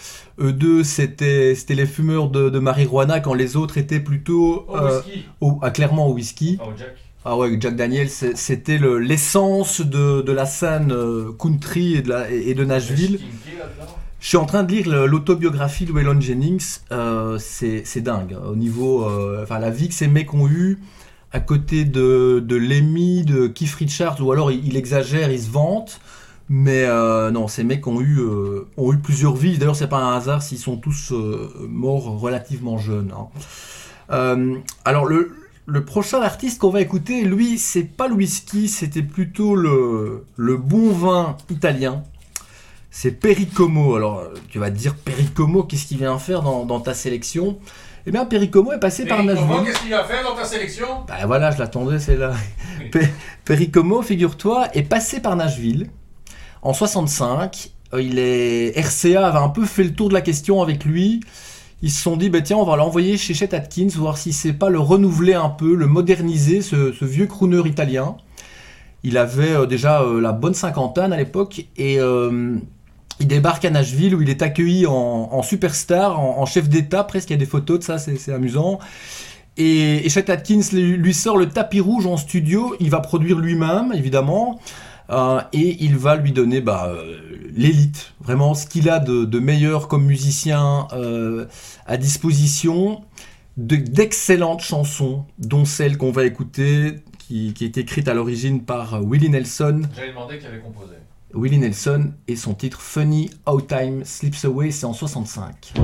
[0.40, 5.00] eux deux, c'était les fumeurs de, de marijuana quand les autres étaient plutôt Au euh,
[5.02, 5.24] whisky.
[5.40, 6.58] au- ah, clairement au whisky.
[6.64, 6.94] Oh, Jack.
[7.24, 12.08] Ah ouais, Jack Daniel, c'était le- l'essence de, de la scène euh, country et de,
[12.08, 13.18] la- et de Nashville.
[14.20, 16.78] Je suis en train de lire l'autobiographie de Waylon Jennings.
[16.92, 18.36] euh, c'est dingue.
[18.46, 19.04] Au niveau.
[19.08, 20.78] euh, Enfin, la vie que ces mecs ont eue
[21.32, 26.00] à côté de, de Lemmy, de Keith Richards, ou alors il, exagère, il se vante.
[26.50, 28.20] Mais euh, non, ces mecs ont eu,
[28.76, 29.56] ont eu plusieurs vies.
[29.56, 31.12] D'ailleurs, c'est pas un hasard s'ils sont tous
[31.68, 33.12] morts relativement jeunes.
[34.10, 34.58] hein.
[34.84, 35.32] Alors, le,
[35.66, 40.56] le prochain artiste qu'on va écouter, lui, c'est pas le whisky, c'était plutôt le, le
[40.56, 42.02] bon vin italien.
[42.90, 43.94] C'est Pericomo.
[43.96, 47.58] Alors, tu vas te dire, Pericomo, qu'est-ce qu'il vient faire dans, dans ta sélection?
[48.06, 49.46] Eh bien, Pericomo est passé par Nashville.
[49.64, 50.86] qu'est-ce qu'il va faire dans ta sélection?
[51.06, 52.32] Bah voilà, je l'attendais, c'est là.
[52.90, 52.98] Pe-
[53.44, 55.88] Pericomo, figure-toi, est passé par Nashville
[56.62, 57.70] en 65.
[57.94, 61.20] Euh, Il est RCA avait un peu fait le tour de la question avec lui.
[61.82, 64.52] Ils se sont dit, bah tiens, on va l'envoyer chez Chet Atkins, voir si c'est
[64.52, 68.16] pas le renouveler un peu, le moderniser, ce, ce vieux crooner italien.
[69.02, 72.56] Il avait euh, déjà euh, la bonne cinquantaine à l'époque et euh,
[73.20, 77.30] il débarque à Nashville où il est accueilli en, superstar, en, chef d'état presque.
[77.30, 78.78] Il y a des photos de ça, c'est amusant.
[79.56, 82.74] Et, et Chet Atkins lui, sort le tapis rouge en studio.
[82.80, 84.58] Il va produire lui-même, évidemment.
[85.10, 87.18] Euh, et il va lui donner bah, euh,
[87.54, 91.46] l'élite, vraiment ce qu'il a de, meilleur comme musicien euh,
[91.84, 93.02] à disposition,
[93.56, 99.02] de- d'excellentes chansons, dont celle qu'on va écouter, qui, qui est écrite à l'origine par
[99.04, 99.82] Willie Nelson.
[99.96, 100.94] J'avais demandé qui avait composé.
[101.34, 105.74] Willie Nelson et son titre Funny How Time Slips Away, c'est en 65.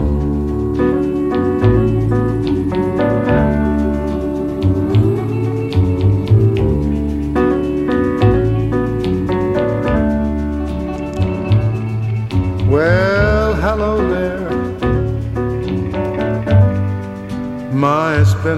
[12.69, 13.55] Well,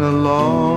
[0.03, 0.68] a long,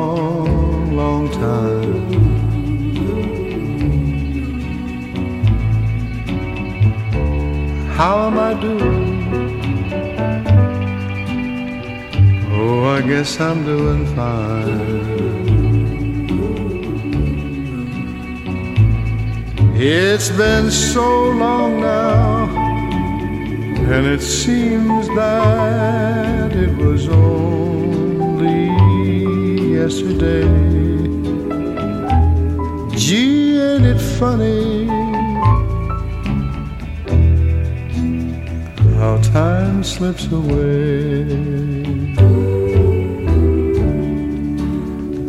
[8.04, 9.10] How am I doing?
[12.52, 14.82] Oh, I guess I'm doing fine.
[19.76, 22.50] It's been so long now,
[23.94, 28.72] and it seems that it was only
[29.78, 30.48] yesterday.
[32.98, 35.01] Gee, ain't it funny
[39.02, 41.24] how time slips away?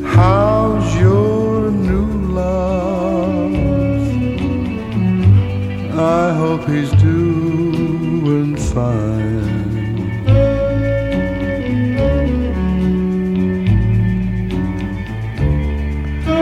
[0.05, 2.11] How's your new
[2.41, 3.55] love?
[5.99, 9.41] I hope he's doing fine.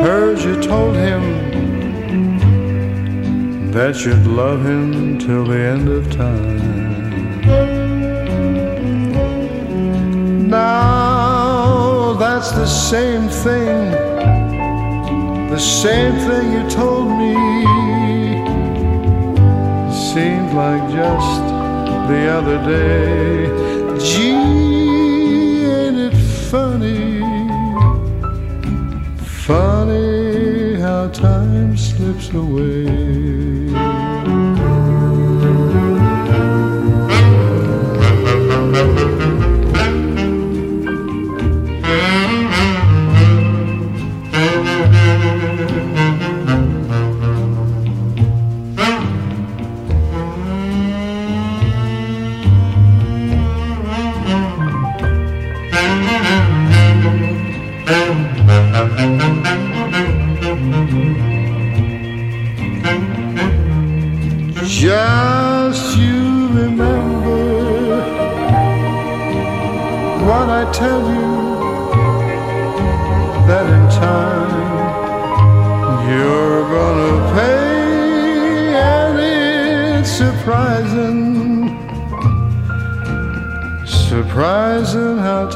[0.04, 1.22] Heard you told him
[3.70, 6.89] that you'd love him till the end of time.
[10.50, 13.92] Now that's the same thing,
[15.48, 17.34] the same thing you told me
[20.12, 21.42] seemed like just
[22.08, 23.46] the other day.
[24.00, 26.16] Gee, ain't it
[26.50, 27.20] funny?
[29.46, 33.70] Funny how time slips away.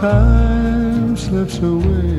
[0.04, 2.13] Time slips away.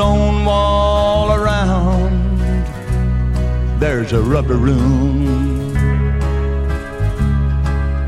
[0.00, 2.38] Stone wall around.
[3.78, 5.74] There's a rubber room.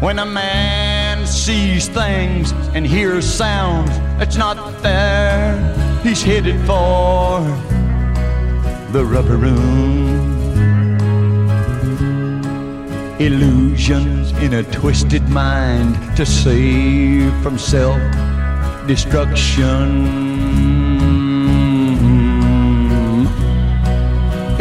[0.01, 5.53] When a man sees things and hears sounds that's not there,
[6.03, 7.43] he's headed for
[8.95, 10.33] the rubber room.
[13.21, 18.01] Illusions in a twisted mind to save from self
[18.87, 20.82] destruction.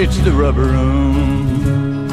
[0.03, 2.07] It's the rubber room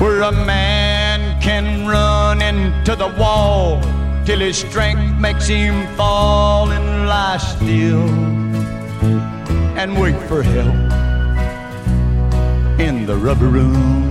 [0.00, 3.82] where a man can run into the wall
[4.24, 8.08] till his strength makes him fall and lie still
[9.76, 10.74] and wait for help
[12.80, 14.08] in the rubber room.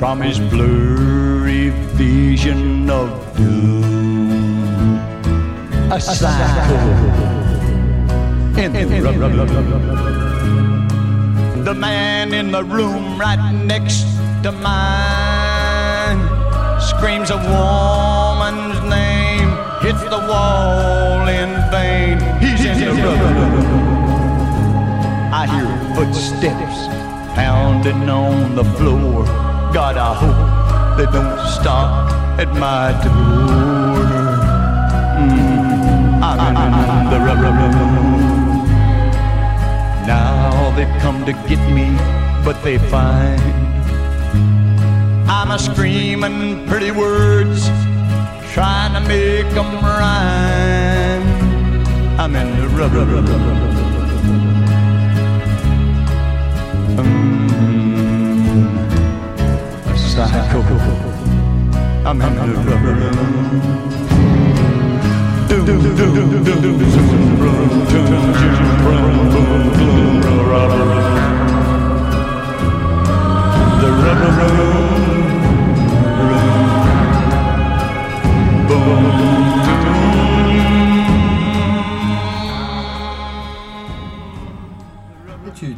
[0.00, 4.98] from his blurry vision of doom.
[5.92, 7.41] A psycho
[8.58, 9.46] in the rubber
[11.64, 14.04] The man in the room right next
[14.42, 16.20] to mine
[16.80, 19.48] screams a woman's name,
[19.80, 22.18] hits the wall in vain.
[22.40, 23.92] He's in the rubber
[25.32, 26.78] I hear footsteps
[27.34, 29.24] pounding on the floor.
[29.72, 34.04] God, I hope they don't stop at my door.
[35.18, 37.81] Mm, I'm in the room.
[40.76, 41.86] They've come to get me,
[42.44, 43.40] but they find
[45.28, 47.68] I'm a screaming pretty words,
[48.52, 51.26] trying to make them rhyme.
[52.18, 53.26] I'm in the rubber room.
[56.96, 57.52] Mm.
[59.96, 60.60] psycho.
[62.04, 64.01] I'm in The rubber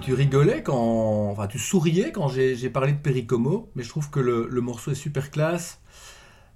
[0.01, 1.31] Tu, rigolais quand.
[1.33, 4.95] Enfin, tu souriais quand j'ai parlé de Pericomo, mais je trouve que le morceau est
[4.95, 5.81] super classe.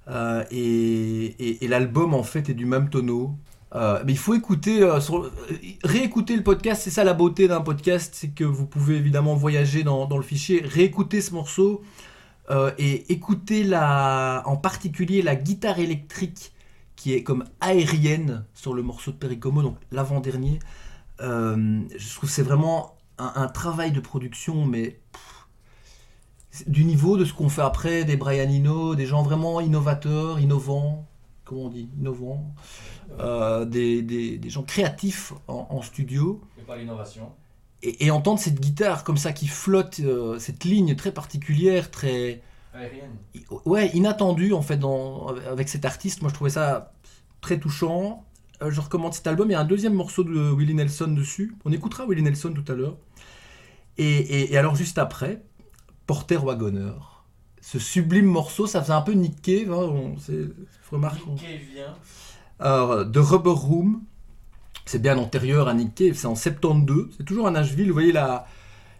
[0.08, 3.36] Euh, et l'album, en fait, est du même tonneau.
[3.74, 4.98] Euh, mais il faut écouter, euh,
[5.84, 6.82] réécouter le podcast.
[6.82, 10.62] C'est ça la beauté d'un podcast, c'est que vous pouvez évidemment voyager dans, le fichier,
[10.64, 11.82] réécouter ce morceau
[12.78, 16.52] et écouter la, en particulier la guitare électrique
[16.96, 20.58] qui est comme aérienne sur le morceau de Pericomo, donc l'avant-dernier.
[21.20, 24.98] Je trouve que c'est vraiment un, travail de production, mais
[26.66, 31.06] du niveau de ce qu'on fait après, des Brian Eno, des gens vraiment innovateurs, innovants,
[31.44, 32.54] comment on dit, innovants,
[33.20, 36.40] euh, des, des- des gens créatifs en, en studio.
[36.56, 37.30] C'est pas l'innovation.
[37.82, 42.42] Et, et entendre cette guitare comme ça qui flotte, euh, cette ligne très particulière, très
[42.74, 43.10] Aérienne.
[43.64, 46.92] ouais inattendue en fait dans, avec cet artiste, moi je trouvais ça
[47.40, 48.24] très touchant.
[48.62, 49.48] Euh, je recommande cet album.
[49.48, 51.54] Il y a un deuxième morceau de Willie Nelson dessus.
[51.64, 52.96] On écoutera Willie Nelson tout à l'heure.
[53.96, 55.42] Et, et- et alors juste après,
[56.08, 56.92] Porter Wagoner.
[57.60, 60.14] Ce sublime morceau, ça faisait un peu Nick Cave, hein, on-
[60.90, 61.24] remarque.
[61.28, 61.42] Nick
[61.74, 61.94] vient.
[62.58, 64.00] alors, The Rubber Room,
[64.86, 67.10] c'est bien antérieur à Nick Cave, c'est en 72.
[67.16, 67.88] C'est toujours à Nashville.
[67.88, 68.46] Vous voyez la,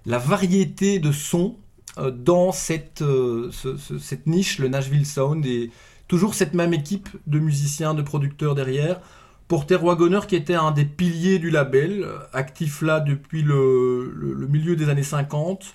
[0.06, 1.56] la variété de sons
[1.96, 5.70] euh, dans cette, euh, ce- ce- cette niche, le Nashville Sound, et
[6.08, 9.00] toujours cette même équipe de musiciens, de producteurs derrière.
[9.48, 14.34] Porter Wagoner, qui était un des piliers du label, euh, actif là depuis le, le-
[14.34, 15.74] le milieu des années 50,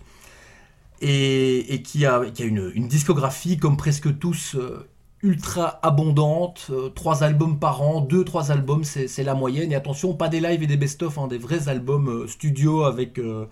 [1.01, 4.87] et, et qui a, qui a une, une discographie, comme presque tous, euh,
[5.21, 9.71] ultra abondante, euh, trois albums par an, deux, trois albums, c'est la moyenne.
[9.71, 13.19] Et attention, pas des lives et des best-of, hein, des vrais albums euh, studio avec,
[13.19, 13.45] euh,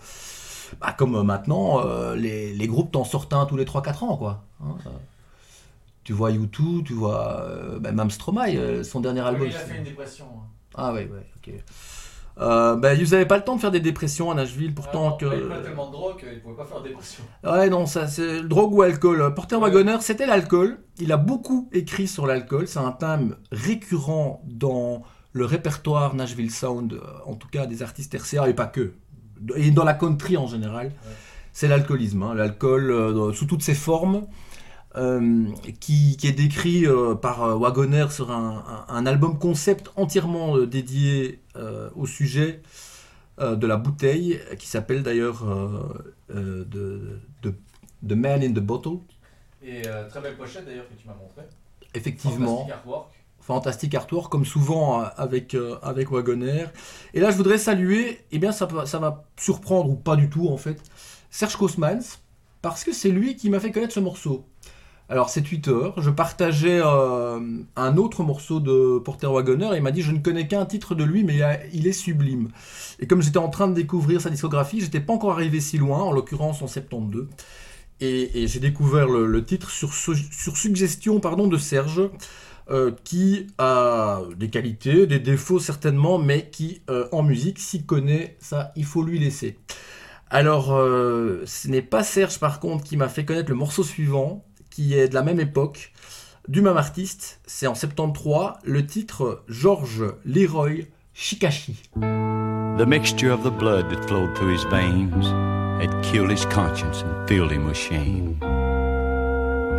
[0.81, 4.17] bah, comme euh, maintenant, euh, les, les groupes t'en sortent un tous les 3-4 ans,
[4.17, 4.43] quoi.
[4.63, 4.75] Hein,
[6.03, 7.45] tu vois U2, tu vois
[7.79, 9.47] bah, même Stromae, son dernier album.
[9.47, 10.25] il a fait une dépression.
[10.25, 10.45] hein.
[10.75, 11.53] Ah ouais, ok.
[12.39, 15.23] Euh, bah, vous n'avez pas le temps de faire des dépressions à Nashville, pourtant Ah
[15.25, 15.35] non, que...
[15.35, 17.23] Il prenait tellement de drogue qu'il pouvait pas faire de dépression.
[17.43, 19.33] Ouais, non, ça, c'est drogue ou alcool.
[19.35, 20.79] Porter Wagoner, c'était l'alcool.
[20.99, 22.67] Il a beaucoup écrit sur l'alcool.
[22.67, 25.03] C'est un thème récurrent dans
[25.33, 28.93] le répertoire Nashville Sound, euh, en tout cas des artistes tertiaires et pas que.
[29.55, 30.91] Et dans la country en général.
[31.53, 32.23] C'est l'alcoolisme.
[32.23, 32.33] hein.
[32.33, 34.21] L'alcool euh, sous toutes ses formes.
[34.95, 35.45] Euh,
[35.79, 40.57] qui, qui est décrit euh, par euh, Wagoner sur un, un- un album concept entièrement
[40.59, 41.39] dédié
[41.95, 42.61] au sujet
[43.39, 45.43] de la bouteille, qui s'appelle d'ailleurs
[48.07, 48.99] The Man in the Bottle.
[49.63, 51.41] Et très belle pochette d'ailleurs que tu m'as montré.
[51.93, 53.13] Effectivement, Fantastic artwork.
[53.41, 56.65] fantastique artwork, comme souvent avec, euh, avec Wagoner.
[57.13, 60.47] Et là, je voudrais saluer, eh bien, ça, ça va surprendre, ou pas du tout
[60.49, 60.81] en fait,
[61.29, 62.19] Serge Kosmans,
[62.61, 64.45] parce que c'est lui qui m'a fait connaître ce morceau.
[65.11, 67.37] Alors, c'est Twitter, je partageais euh,
[67.75, 70.95] un autre morceau de Porter Wagoner, et il m'a dit Je ne connais qu'un titre
[70.95, 71.41] de lui, mais
[71.73, 72.47] il, est sublime.
[73.01, 75.99] Et comme j'étais en train de découvrir sa discographie, j'étais pas encore arrivé si loin,
[75.99, 77.27] en l'occurrence en 72.
[77.99, 82.09] Et, et j'ai découvert le, titre sur, su- sur suggestion pardon, de Serge,
[82.69, 88.37] euh, qui a des qualités, des défauts certainement, mais qui euh, en musique s'y connaît,
[88.39, 89.57] ça il faut lui laisser.
[90.29, 94.95] Alors, ce n'est pas Serge par contre qui m'a fait connaître le morceau suivant, qui
[94.95, 95.91] est de la même époque,
[96.47, 101.75] du même artiste, c'est en 73, le titre George Leroy Chikashi.
[101.93, 105.27] The mixture of the blood that flowed through his veins
[105.79, 108.39] had killed his conscience and filled him with shame.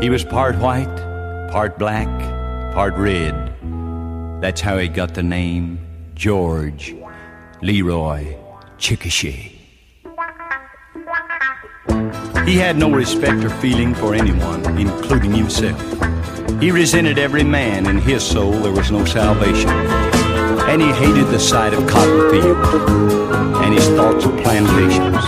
[0.00, 0.94] He was part white,
[1.50, 2.08] part black,
[2.74, 3.34] part red.
[4.40, 5.78] That's how he got the name
[6.14, 6.94] George
[7.62, 8.36] Leroy
[8.78, 9.51] Chickasha.
[12.46, 15.80] He had no respect or feeling for anyone, including himself.
[16.60, 17.86] He resented every man.
[17.86, 19.68] In his soul, there was no salvation.
[19.68, 22.68] And he hated the sight of cotton fields
[23.64, 25.24] and his thoughts of plantations.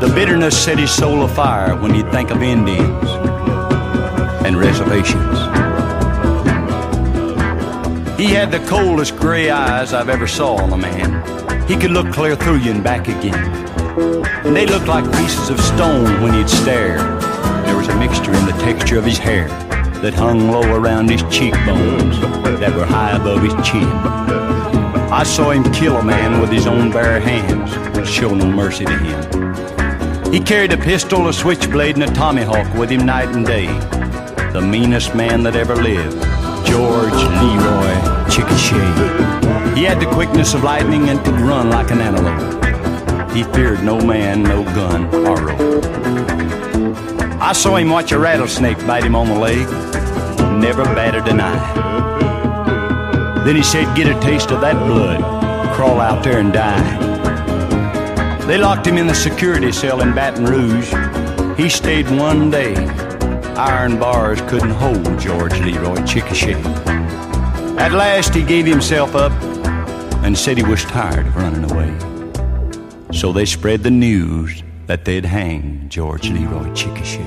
[0.00, 3.08] The bitterness set his soul afire when he'd think of Indians
[4.44, 5.38] and reservations.
[8.18, 11.68] He had the coldest gray eyes I've ever saw on a man.
[11.68, 13.65] He could look clear through you and back again.
[14.46, 16.98] And they looked like pieces of stone when he'd stare.
[17.64, 19.48] There was a mixture in the texture of his hair
[20.00, 22.20] that hung low around his cheekbones
[22.60, 23.88] that were high above his chin.
[25.10, 28.84] I saw him kill a man with his own bare hands and show no mercy
[28.84, 30.32] to him.
[30.32, 33.66] He carried a pistol, a switchblade, and a tomahawk with him night and day.
[34.52, 36.22] The meanest man that ever lived,
[36.66, 37.94] George Leroy
[38.30, 39.76] Chickasha.
[39.76, 42.65] He had the quickness of lightning and could run like an antelope.
[43.36, 45.84] He feared no man, no gun, or rope.
[47.38, 49.68] I saw him watch a rattlesnake bite him on the leg,
[50.58, 51.74] never batted an eye.
[53.44, 55.20] Then he said, Get a taste of that blood,
[55.74, 56.80] crawl out there and die.
[58.46, 60.90] They locked him in the security cell in Baton Rouge.
[61.58, 62.74] He stayed one day.
[63.54, 66.56] Iron bars couldn't hold George Leroy Chickasha.
[67.76, 69.32] At last, he gave himself up
[70.24, 72.05] and said he was tired of running away.
[73.16, 77.24] So they spread the news that they'd hang George Leroy Chickasha.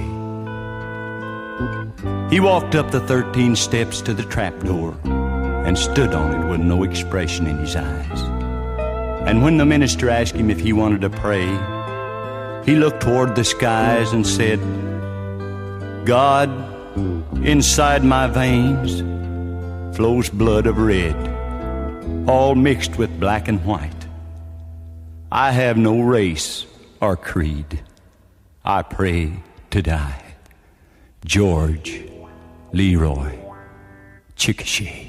[2.29, 6.83] He walked up the 13 steps to the trapdoor and stood on it with no
[6.83, 8.21] expression in his eyes.
[9.27, 11.47] And when the minister asked him if he wanted to pray,
[12.65, 14.59] he looked toward the skies and said,
[16.05, 16.49] God,
[17.43, 19.01] inside my veins
[19.97, 21.15] flows blood of red,
[22.29, 23.98] all mixed with black and white.
[25.31, 26.65] I have no race
[26.99, 27.83] or creed.
[28.65, 30.23] I pray to die.
[31.23, 32.03] George
[32.73, 33.37] Leroy
[34.35, 35.08] Chickasha.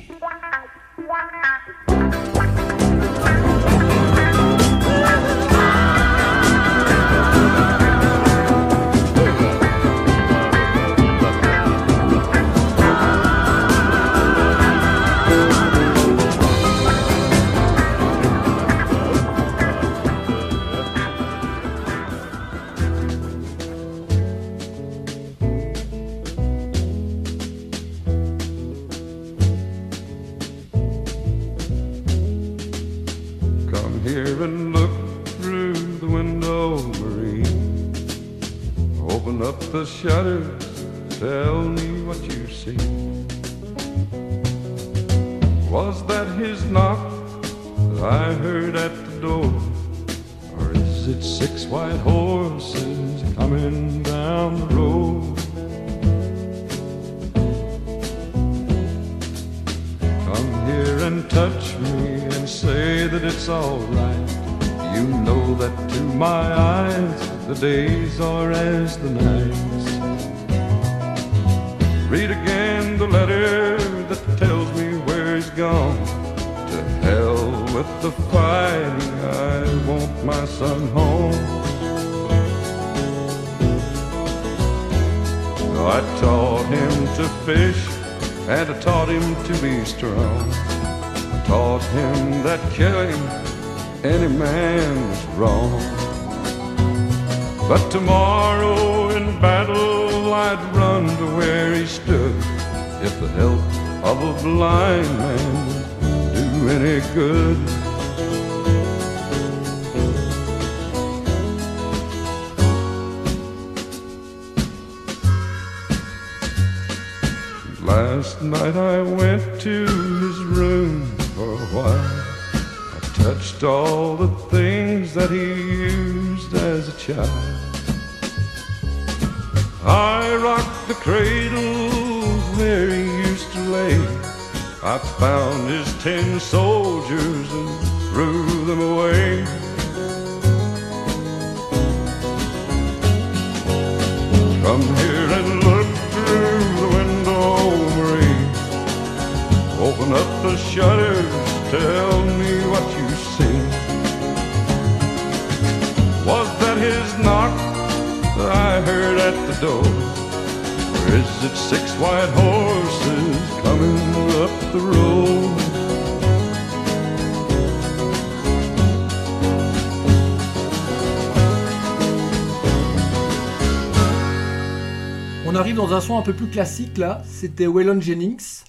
[175.75, 177.23] Dans un son un peu plus classique là.
[177.25, 178.62] C'était Waylon Jennings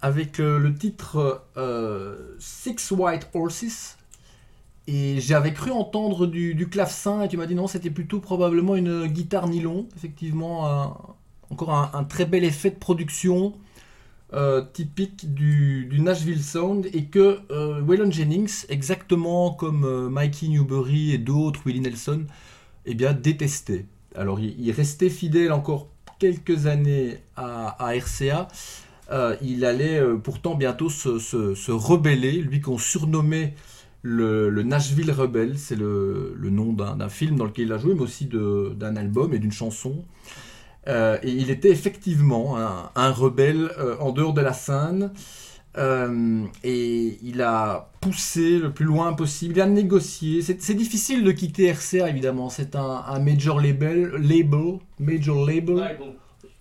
[0.00, 3.96] avec euh, le titre euh, Six White Horses.
[4.86, 8.76] Et j'avais cru entendre du, du clavecin et tu m'as dit non, c'était plutôt probablement
[8.76, 9.86] une guitare nylon.
[9.96, 11.10] Effectivement,
[11.48, 13.54] encore un, très bel effet de production
[14.34, 17.40] euh, typique du, Nashville Sound et que
[17.80, 22.26] Waylon Jennings, exactement comme Mikey Newbury et d'autres, Willie Nelson,
[22.84, 23.86] eh bien détestait.
[24.14, 25.88] Alors il restait fidèle encore
[26.24, 28.48] quelques années à, RCA.
[29.10, 33.52] Euh, il allait euh, pourtant bientôt se, se- rebeller, lui qu'on surnommait
[34.00, 37.94] le, le Nashville Rebel, c'est le, le nom d'un film dans lequel il a joué,
[37.94, 40.02] mais aussi d'un album et d'une chanson.
[40.88, 43.70] Euh, et il était effectivement un, un rebelle
[44.00, 45.12] en dehors de la scène.
[45.76, 50.40] Euh, et il a poussé le plus loin possible, il a négocié.
[50.42, 55.98] C'est difficile de quitter RCA évidemment, c'est un, un major label, label, major label,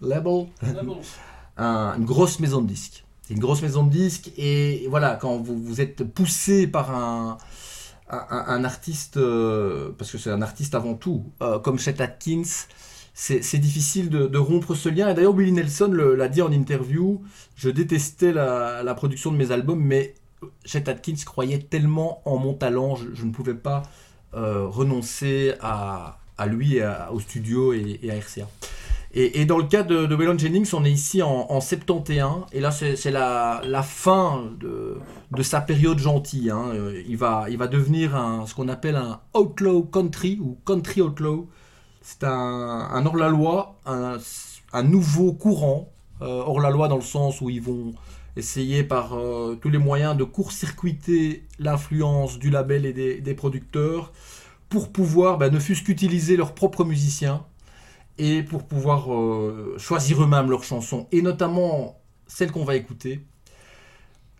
[0.01, 0.47] label,
[1.57, 3.03] un- une grosse maison de disques.
[3.21, 4.31] C'est une grosse maison de disques.
[4.37, 7.37] Et voilà, quand vous, vous êtes poussé par un,
[8.09, 12.43] un, un artiste, euh, parce que c'est un artiste avant tout, euh, comme Chet Atkins,
[13.13, 15.09] c'est difficile de, rompre ce lien.
[15.09, 17.21] Et d'ailleurs, Willie Nelson l'a dit en interview,
[17.55, 20.15] je détestais la, production de mes albums, mais
[20.65, 23.83] Chet Atkins croyait tellement en mon talent, je, ne pouvais pas
[24.33, 26.79] euh, renoncer à, lui,
[27.11, 28.47] au studio et, à RCA.
[29.15, 32.59] Et, dans le cas de, de Waylon Jennings, on est ici en, en 71, et
[32.59, 34.97] là c'est la, fin de,
[35.43, 36.49] sa période gentille.
[36.49, 36.71] hein.
[36.73, 41.47] Euh, Il, va, devenir ce qu'on appelle un outlaw country, ou country outlaw.
[42.03, 45.89] C'est un, hors-la-loi, un, nouveau courant,
[46.21, 47.93] euh, hors-la-loi dans le sens où ils vont
[48.35, 54.11] essayer par euh, tous les moyens de court-circuiter l'influence du label et des, producteurs
[54.67, 57.45] pour pouvoir, bah, ne fût-ce qu'utiliser leurs propres musiciens
[58.17, 63.25] et pour pouvoir euh, choisir eux-mêmes leurs chansons, et notamment celle qu'on va écouter,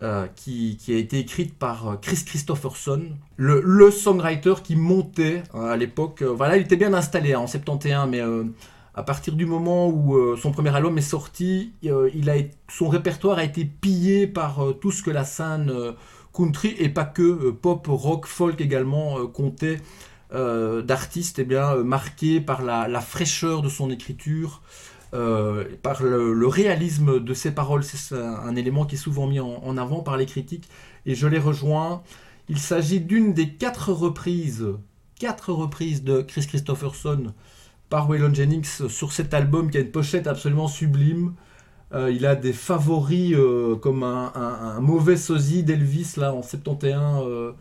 [0.02, 5.76] euh, qui, a été écrite par euh, Chris Christopherson, le, songwriter qui montait hein, à
[5.76, 6.22] l'époque.
[6.22, 8.20] euh, voilà, il était bien installé hein, en 71, mais
[8.96, 11.72] à partir du moment où son premier album est sorti,
[12.68, 15.72] son répertoire a été pillé par tout ce que la scène
[16.32, 19.78] country, et pas que, pop, rock, folk également, comptait
[20.32, 24.60] d'artistes eh marqués par la fraîcheur de son écriture,
[25.14, 27.84] euh, par le, réalisme de ses paroles.
[27.84, 30.68] C'est un, élément qui est souvent mis en, avant par les critiques.
[31.06, 32.02] Et je les rejoins.
[32.48, 34.66] Il s'agit d'une des quatre reprises,
[35.18, 37.32] quatre reprises de Chris Christopherson
[37.90, 41.34] par Waylon Jennings sur cet album qui a une pochette absolument sublime.
[41.92, 47.54] Euh, il a des favoris euh, comme un mauvais sosie d'Elvis là en 71.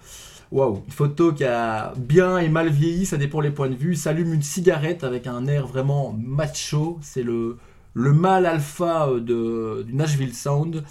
[0.54, 3.94] Waouh, une photo qui a bien et mal vieilli, ça dépend les points de vue.
[3.94, 7.00] Il s'allume une cigarette avec un air vraiment macho.
[7.02, 7.58] C'est le,
[7.96, 10.84] le mâle alpha euh, de, du Nashville Sound.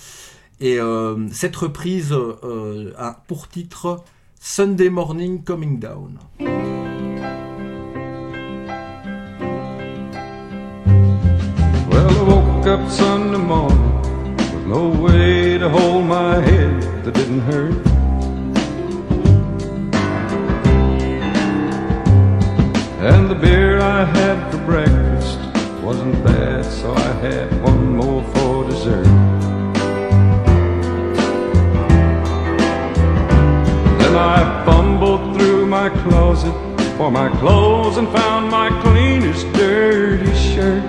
[0.59, 4.03] Et euh, cette reprise euh, a pour titre
[4.41, 6.19] Sunday Morning Coming Down.
[11.89, 14.03] Well, I woke up Sunday morning
[14.37, 17.92] with no way to hold my head that didn't hurt.
[23.35, 25.39] The beer I had for breakfast
[25.83, 29.07] wasn't bad, so I had one more for dessert.
[34.01, 36.53] Then I fumbled through my closet
[36.99, 40.85] for my clothes and found my cleanest dirty shirt.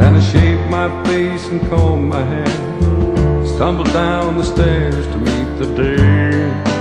[0.00, 3.46] And I shaved my face and combed my hair.
[3.46, 6.73] Stumbled down the stairs to meet the day.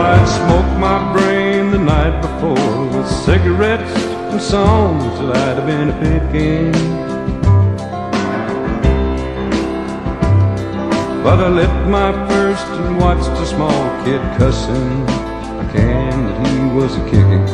[0.00, 3.94] I'd smoked my brain the night before with cigarettes
[4.32, 6.72] and songs that I'd have been picking.
[11.22, 15.02] But I lit my first and watched a small kid cussing
[15.62, 17.46] a can that he was a kicking.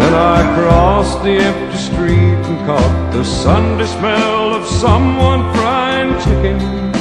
[0.00, 6.91] Then I crossed the empty street and caught the Sunday smell of someone frying chicken.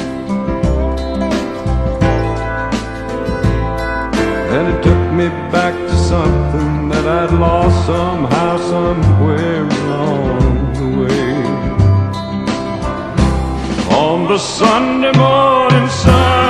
[4.54, 11.32] And it took me back to something that I'd lost somehow, somewhere along the way.
[13.96, 16.41] On the Sunday morning sidewalk,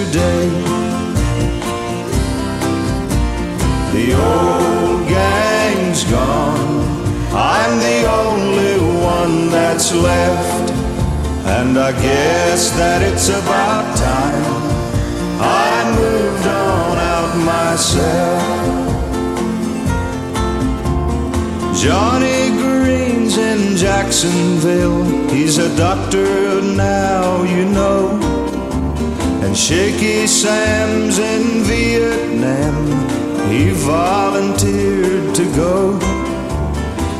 [0.00, 0.48] yesterday.
[3.92, 6.80] The old gang's gone.
[7.32, 10.70] I'm the only one that's left.
[11.46, 14.44] And I guess that it's about time
[15.40, 18.60] I moved on out myself.
[21.82, 25.04] Johnny Green's in Jacksonville.
[25.30, 28.29] He's a doctor now, you know.
[29.50, 32.86] And Shaky Sam's in Vietnam.
[33.50, 35.98] He volunteered to go.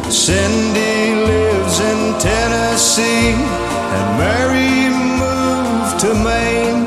[0.08, 3.34] Cindy lives in Tennessee,
[3.96, 6.86] and Mary moved to Maine.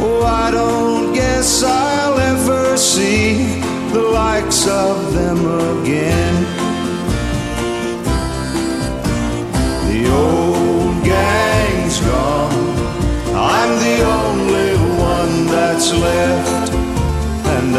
[0.00, 3.60] Oh, I don't guess I'll ever see
[3.92, 5.40] the likes of them
[5.82, 6.69] again.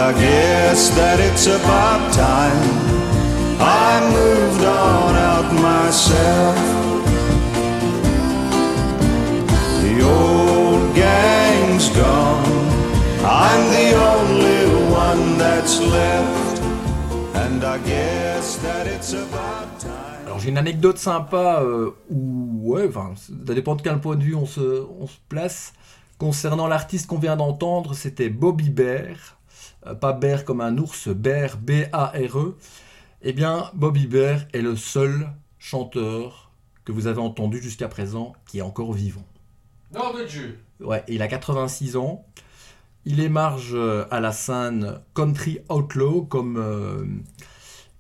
[0.02, 2.92] I guess that it's about time
[3.60, 6.58] I moved on out myself.
[9.84, 12.50] The old gang's gone.
[13.24, 16.62] I'm the only one that's left.
[17.36, 20.26] And I guess that it's about time.
[20.26, 24.24] Alors j'ai une anecdote sympa euh, où, ouais, enfin, ça dépend de quel point de
[24.24, 25.74] vue on se, on se place.
[26.18, 29.38] Concernant l'artiste qu'on vient d'entendre, c'était Bobby Bear.
[29.86, 32.58] Euh, pas Bear comme un ours, Bear, B-A-R-E.
[33.24, 35.30] Eh bien, Bobby Bear est le seul
[35.60, 36.52] chanteur
[36.86, 39.26] que vous avez entendu jusqu'à présent qui est encore vivant.
[39.94, 40.60] Nom de Dieu.
[40.80, 42.26] Ouais, il a 86 ans.
[43.06, 47.04] Il émarge euh, à la scène country outlaw comme, euh,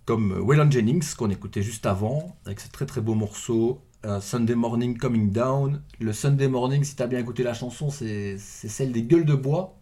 [0.05, 4.55] comme Waylon Jennings qu'on écoutait juste avant avec ce très très beau morceau euh, Sunday
[4.55, 5.81] Morning Coming Down.
[5.99, 9.35] Le Sunday Morning, si tu as bien écouté la chanson, c'est celle des gueules de
[9.35, 9.75] bois.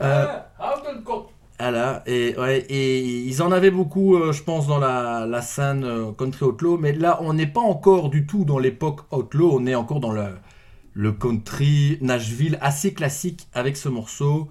[0.00, 0.26] Euh,
[0.58, 0.74] Ah,
[1.58, 5.84] voilà, et, ouais, et ils en avaient beaucoup, euh, je pense, dans la, la scène
[5.84, 9.66] euh, country outlaw, mais là, on n'est pas encore du tout dans l'époque outlaw, on
[9.66, 10.26] est encore dans le,
[10.94, 14.48] le country Nashville assez classique avec ce morceau,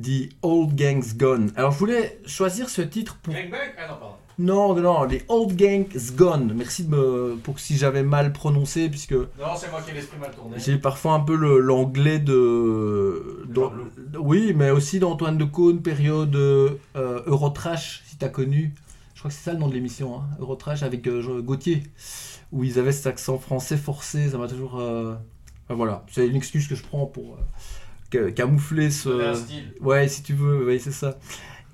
[0.00, 1.50] The Old Gang's Gone.
[1.56, 3.34] Alors, je voulais choisir ce titre pour...
[3.78, 4.16] Ah non, pardon.
[4.38, 6.52] Non, non, The Old Gang's Gone.
[6.54, 7.36] Merci de me...
[7.42, 9.12] pour si j'avais mal prononcé, puisque...
[9.12, 10.56] Non, c'est moi qui ai l'esprit mal tourné.
[10.58, 13.44] J'ai parfois un peu l'anglais de.
[14.18, 18.74] Oui, mais aussi d'Antoine de Caunes, période euh, Eurotrash, si t'as connu.
[19.14, 21.82] Je crois que c'est ça le nom de l'émission, hein, Eurotrash avec euh, Gauthier,
[22.52, 24.28] où ils avaient cet accent français forcé.
[24.28, 24.78] Ça m'a toujours.
[24.78, 25.14] euh,
[25.64, 27.38] enfin, voilà, c'est une excuse que je prends pour euh,
[28.12, 29.30] ca- camoufler ce.
[29.30, 29.72] Un style.
[29.80, 31.16] Ouais, si tu veux, oui, c'est ça.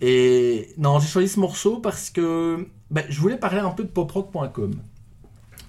[0.04, 3.88] Et non, j'ai choisi ce morceau parce que ben, je voulais parler un peu de
[3.88, 4.74] poprock.com.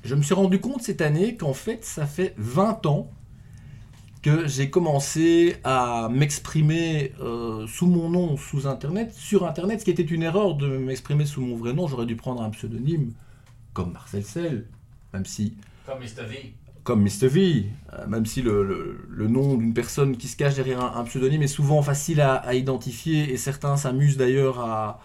[0.03, 3.11] Je me suis rendu compte cette année qu'en fait, ça fait 20 ans
[4.23, 9.91] que j'ai commencé à m'exprimer euh, sous mon nom, sous Internet, sur Internet, ce qui
[9.91, 11.87] était une erreur de m'exprimer sous mon vrai nom.
[11.87, 13.13] J'aurais dû prendre un pseudonyme
[13.73, 14.65] comme Marcel Sell,
[15.13, 15.53] même si
[15.85, 16.25] Comme Mr.
[16.27, 16.53] V.
[16.83, 17.27] comme Mr.
[17.27, 18.63] V, euh, même si le,
[19.09, 23.31] le- nom d'une personne qui se cache derrière un, pseudonyme est souvent facile à, identifier,
[23.33, 24.99] et certains s'amusent d'ailleurs à,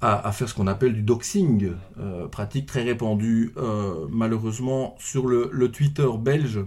[0.00, 5.26] à, à faire ce qu'on appelle du doxing, euh, pratique très répandue euh, malheureusement sur
[5.26, 6.60] le, le Twitter belge.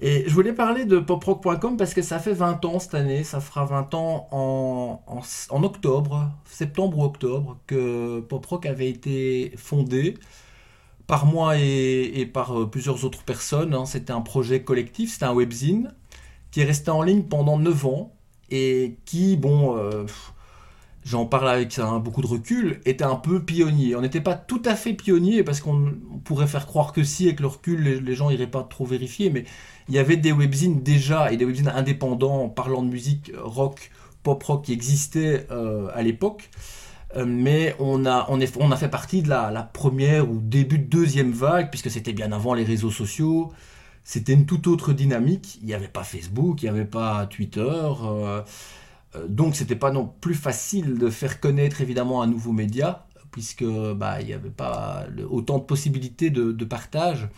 [0.00, 3.40] Et je voulais parler de poprock.com parce que ça fait 20 ans cette année, ça
[3.40, 5.20] fera 20 ans en, en,
[5.50, 10.14] en octobre, septembre ou octobre, que poprock avait été fondé
[11.08, 13.74] par moi et, par euh, plusieurs autres personnes.
[13.74, 13.86] hein.
[13.86, 15.94] C'était un projet collectif, c'était un webzine
[16.52, 18.14] qui est resté en ligne pendant 9 ans
[18.50, 20.06] et qui, bon, euh,
[21.04, 23.96] j'en parle avec beaucoup de recul, était un peu pionnier.
[23.96, 27.26] On n'était pas tout à fait pionnier parce qu'on on pourrait faire croire que si,
[27.26, 29.44] avec le recul, les, les gens n'iraient pas trop vérifier, mais
[29.88, 33.90] il y avait des webzines déjà et des webzines indépendants parlant de musique rock,
[34.22, 36.50] pop rock qui existaient euh, à l'époque.
[37.16, 40.78] Euh, mais on a, on, est, on a fait partie de la, première ou début
[40.78, 43.52] de deuxième vague, puisque c'était bien avant les réseaux sociaux.
[44.04, 45.58] C'était une toute autre dynamique.
[45.60, 47.60] Il n'y avait pas Facebook, il n'y avait pas Twitter.
[47.60, 48.42] euh,
[49.16, 53.64] euh, donc c'était pas non plus facile de faire connaître évidemment un nouveau média, puisque
[53.64, 57.28] bah, il n'y avait pas autant de possibilités de, partage.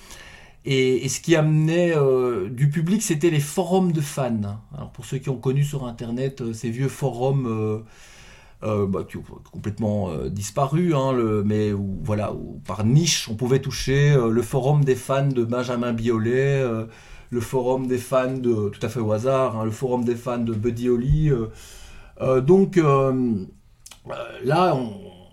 [0.65, 4.61] Et, ce qui amenait euh, du public, c'était les forums de fans.
[4.75, 7.85] Alors pour ceux qui ont connu sur Internet ces vieux forums
[8.63, 11.13] euh, euh, bah, qui ont complètement euh, disparu, hein,
[11.45, 12.33] mais voilà,
[12.67, 16.63] par niche, on pouvait toucher euh, le forum des fans de Benjamin Biolay,
[17.31, 20.39] le forum des fans de, tout à fait au hasard, hein, le forum des fans
[20.39, 21.31] de Buddy Holly.
[22.43, 22.77] donc
[24.45, 24.93] là, on-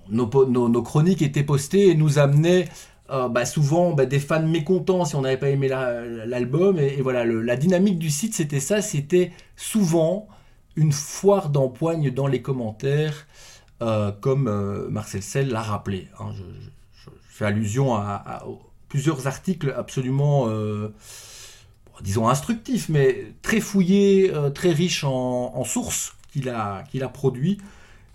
[0.10, 2.70] nos, chroniques étaient postées et nous amenaient
[3.10, 6.78] bah, souvent bah, des fans mécontents si on n'avait pas aimé la- l'album.
[6.80, 10.28] Et, et voilà, la dynamique du site, c'était ça, c'était souvent
[10.78, 13.28] une foire d'empoigne dans les commentaires,
[13.82, 16.08] euh, comme euh, Marcel Sell l'a rappelé.
[16.20, 16.32] hein.
[16.34, 18.44] Je, fais allusion à,
[18.90, 20.92] plusieurs articles absolument, euh,
[22.02, 27.60] disons, instructifs, mais très fouillés, très riches en, sources, qui qu'il a, qu'il a produit.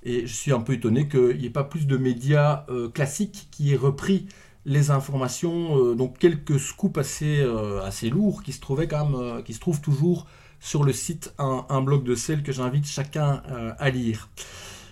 [0.02, 3.72] Et je suis un peu étonné qu'il n'y ait pas plus de médias classiques qui
[3.72, 4.26] aient repris
[4.66, 7.46] les informations, donc quelques scoops assez,
[7.84, 10.26] assez lourds qui se trouvaient quand même, qui se trouvent toujours
[10.62, 14.30] sur le site un, blog de sel que j'invite chacun euh, à lire.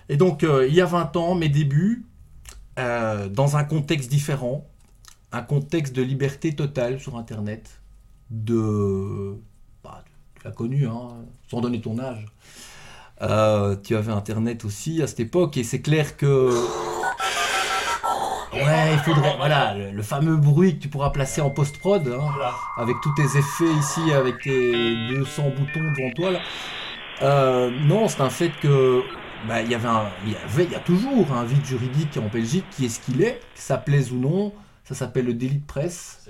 [0.08, 2.04] Et donc euh, il y a 20 ans, mes débuts,
[2.78, 4.66] euh, dans un contexte différent,
[5.30, 7.80] un contexte de liberté totale sur Internet,
[8.30, 9.36] de...
[9.84, 10.02] bah,
[10.34, 11.08] tu l'as connu, hein,
[11.48, 12.26] sans donner ton âge.
[13.84, 16.50] Tu avais Internet aussi à cette époque, et c'est clair que...
[18.52, 19.36] Ouais, il faudrait...
[19.36, 22.34] Voilà, le, le fameux bruit que tu pourras placer en post-prod, hein,
[22.76, 26.40] avec tous tes effets ici, avec tes 200 boutons devant toi, là.
[27.22, 29.02] Euh, non, c'est un fait que
[29.42, 32.16] bah, il y avait un, il y avait, il y a toujours un vide juridique
[32.18, 34.54] en Belgique qui est ce qu'il est, que ça plaise ou non.
[34.84, 36.22] Ça s'appelle le délit de presse.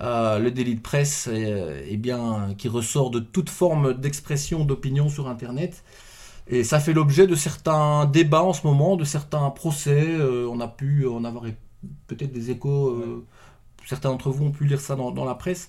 [0.00, 5.28] Euh, le délit de presse, eh bien, qui ressort de toute forme d'expression d'opinion sur
[5.28, 5.84] Internet.
[6.48, 10.06] Et ça fait l'objet de certains débats en ce moment, de certains procès.
[10.08, 11.44] Euh, on a pu en avoir
[12.06, 12.90] peut-être des échos.
[12.90, 13.24] euh,
[13.86, 15.68] Certains d'entre vous ont pu lire ça dans, dans la presse.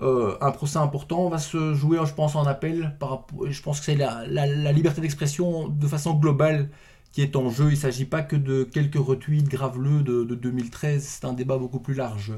[0.00, 2.96] Euh, un procès important va se jouer, je pense, en appel.
[3.00, 6.70] Par, je pense que c'est la, la- la liberté d'expression de façon globale
[7.12, 7.66] qui est en jeu.
[7.66, 11.04] Il ne s'agit pas que de quelques retweets graveleux de, de 2013.
[11.04, 12.32] C'est un débat beaucoup plus large.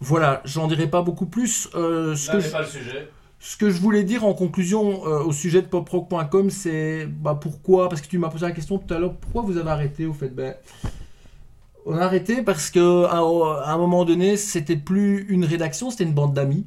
[0.00, 1.68] Voilà, j'en dirai pas beaucoup plus.
[1.72, 3.08] Ce Là que n'est je- pas le sujet.
[3.40, 7.88] Ce que je voulais dire en conclusion euh, au sujet de poprock.com, c'est bah, pourquoi,
[7.88, 10.12] parce que tu m'as posé la question tout à l'heure, pourquoi vous avez arrêté au
[10.12, 10.28] fait?
[10.28, 10.54] Ben,
[11.86, 16.12] On a arrêté parce que à, un moment donné, c'était plus une rédaction, c'était une
[16.12, 16.66] bande d'amis.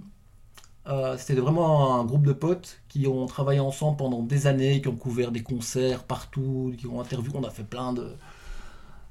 [0.88, 4.88] Euh, c'était vraiment un groupe de potes qui ont travaillé ensemble pendant des années, qui
[4.88, 8.14] ont couvert des concerts partout, qui ont interviewé, on a fait plein de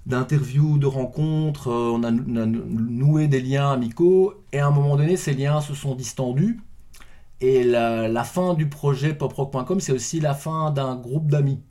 [0.04, 4.96] d'interviews, de rencontres, euh, on, on a noué des liens amicaux, et à un moment
[4.96, 6.58] donné, ces liens se sont distendus,
[7.42, 11.62] et la, la fin du projet poprock.com, c'est aussi la fin d'un groupe d'amis.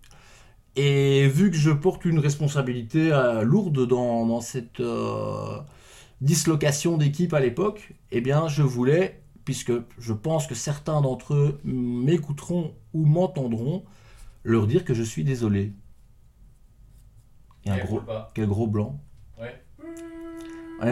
[0.75, 5.59] Et vu que je porte une responsabilité euh, lourde dans, dans cette euh,
[6.21, 11.61] dislocation d'équipe à l'époque, eh bien je voulais, puisque je pense que certains d'entre eux
[11.65, 13.85] m'écouteront ou m'entendront,
[14.43, 15.73] leur dire que je suis désolé.
[17.65, 18.31] Et un Quel gros, culpa.
[18.35, 19.03] quel gros blanc.
[19.37, 19.63] Ouais.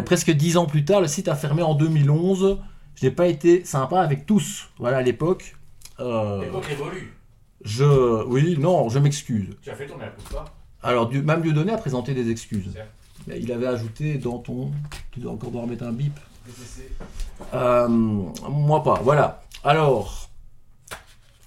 [0.05, 2.59] Presque dix ans plus tard, le site a fermé en 2011.
[2.95, 4.69] Je n'ai pas été sympa avec tous.
[4.77, 5.55] Voilà, à l'époque.
[5.99, 7.13] Euh, L'époque évolue.
[7.63, 9.55] je, oui, non, je m'excuse.
[9.61, 10.45] Tu as fait ton mea culpa.
[10.81, 12.73] Alors, Dieu, même Dieudonné a présenté des excuses.
[13.27, 14.71] Il avait ajouté dans ton.
[15.11, 16.17] Tu dois encore devoir mettre un bip.
[17.53, 19.41] Euh, moi pas, voilà.
[19.63, 20.29] Alors,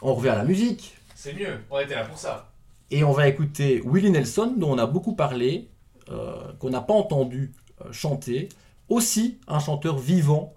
[0.01, 0.97] on revient à la musique.
[1.15, 1.61] C'est mieux.
[1.71, 2.51] On était là pour ça.
[2.91, 5.71] Et on va écouter Willie Nelson, dont on a beaucoup parlé,
[6.11, 7.53] euh, qu'on n'a pas entendu
[7.85, 8.49] euh, chanter.
[8.89, 10.55] Aussi un chanteur vivant.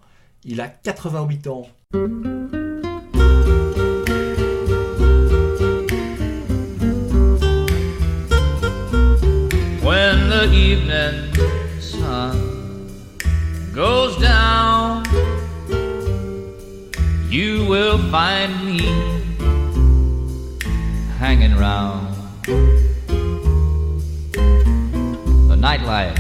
[0.47, 1.67] Il a 88 ans.
[9.81, 11.33] When the evening
[11.79, 12.37] sun
[13.73, 15.03] goes down,
[17.27, 18.85] you will find me
[21.17, 22.15] hanging round
[25.49, 26.19] the nightlife.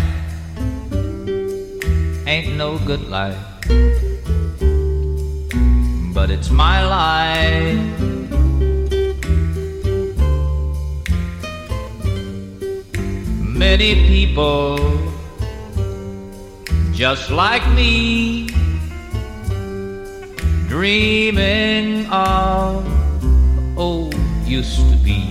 [2.25, 3.37] Ain't no good life,
[6.15, 7.99] but it's my life.
[13.65, 14.79] Many people
[16.93, 18.47] just like me
[20.69, 22.85] dreaming of
[23.77, 24.15] old
[24.45, 25.21] used to be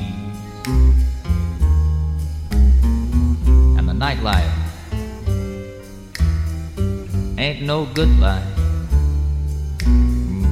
[3.78, 4.52] and the nightlife
[7.38, 8.53] ain't no good life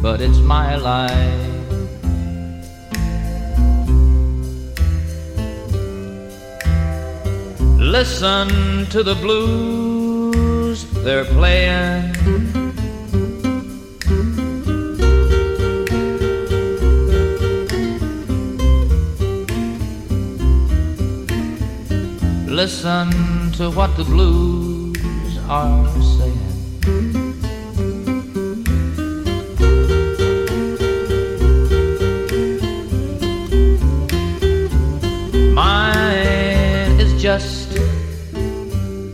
[0.03, 1.53] but it's my life
[7.93, 12.15] Listen to the blues they're playing.
[22.47, 23.11] Listen
[23.53, 26.42] to what the blues are saying.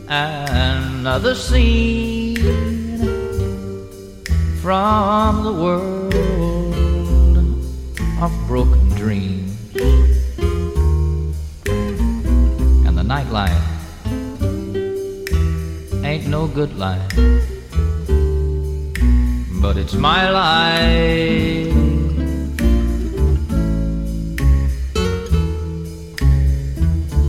[0.09, 2.37] Another scene
[4.61, 6.15] from the world
[8.21, 9.57] of broken dreams.
[12.87, 13.65] And the nightlife
[16.05, 17.13] ain't no good life
[19.61, 21.75] but it's my life.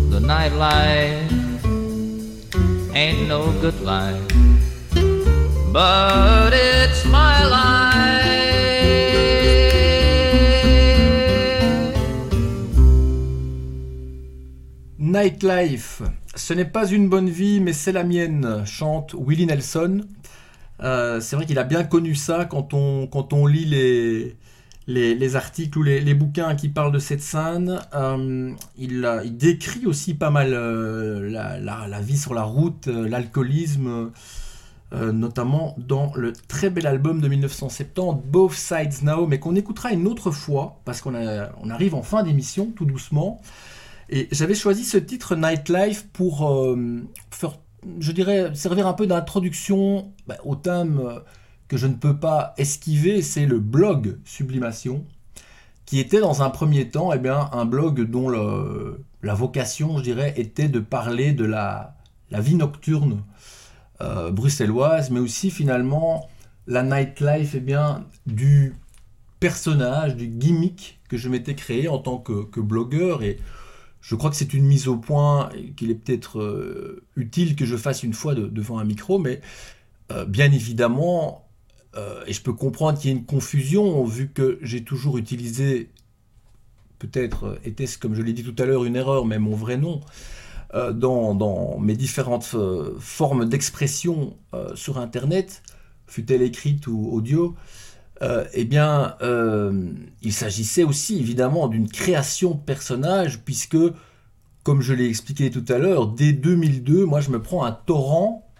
[0.10, 1.29] The nightlife
[3.00, 4.20] ain't no good life,
[5.72, 7.80] but it's my life.
[14.98, 16.02] Nightlife,
[16.36, 20.02] ce n'est pas une bonne vie, mais c'est la mienne, chante Willie Nelson.
[20.82, 24.36] Euh, c'est vrai qu'il a bien connu ça quand on lit les,
[24.90, 27.80] les, les articles ou les, bouquins qui parlent de cette scène.
[27.94, 33.07] Euh, il, a- il décrit aussi pas mal euh, la, vie sur la route, euh,
[33.07, 34.11] l'alcoolisme,
[34.94, 39.91] euh, notamment dans le très bel album de 1970, Both Sides Now, mais qu'on écoutera
[39.91, 41.14] une autre fois, parce qu'on
[41.70, 43.40] arrive en fin d'émission, tout doucement.
[44.10, 47.03] Et j'avais choisi ce titre Nightlife pour euh,
[47.99, 51.20] je dirais, servir un peu d'introduction bah, au thème euh,
[51.70, 55.06] que je ne peux pas esquiver, c'est le blog Sublimation,
[55.86, 60.34] qui était dans un premier temps eh bien, un blog dont la vocation, je dirais,
[60.36, 61.96] était de parler de la,
[62.32, 63.24] vie nocturne
[64.02, 66.28] euh, bruxelloise, mais aussi finalement
[66.68, 68.76] la nightlife eh bien, du
[69.40, 73.22] personnage, du gimmick que je m'étais créé en tant que, blogueur.
[73.24, 73.38] Et
[74.02, 77.76] je crois que c'est une mise au point qu'il est peut-être euh, utile que je
[77.76, 79.41] fasse une fois de- devant un micro, mais
[80.12, 81.49] euh, bien évidemment,
[81.95, 85.90] euh, et je peux comprendre qu'il y ait une confusion, vu que j'ai toujours utilisé,
[86.99, 89.78] peut-être euh, était-ce, comme je l'ai dit tout à l'heure, une erreur, mais mon vrai
[89.78, 90.02] nom,
[90.76, 92.56] euh, dans, mes différentes
[92.99, 94.38] formes d'expression
[94.76, 95.64] sur Internet,
[96.06, 97.56] fut-elle écrite ou audio,
[98.53, 99.16] eh bien,
[100.22, 103.78] il s'agissait aussi évidemment d'une création de personnage, puisque,
[104.64, 108.52] comme je l'ai expliqué tout à l'heure, dès 2002, moi je me prends un torrent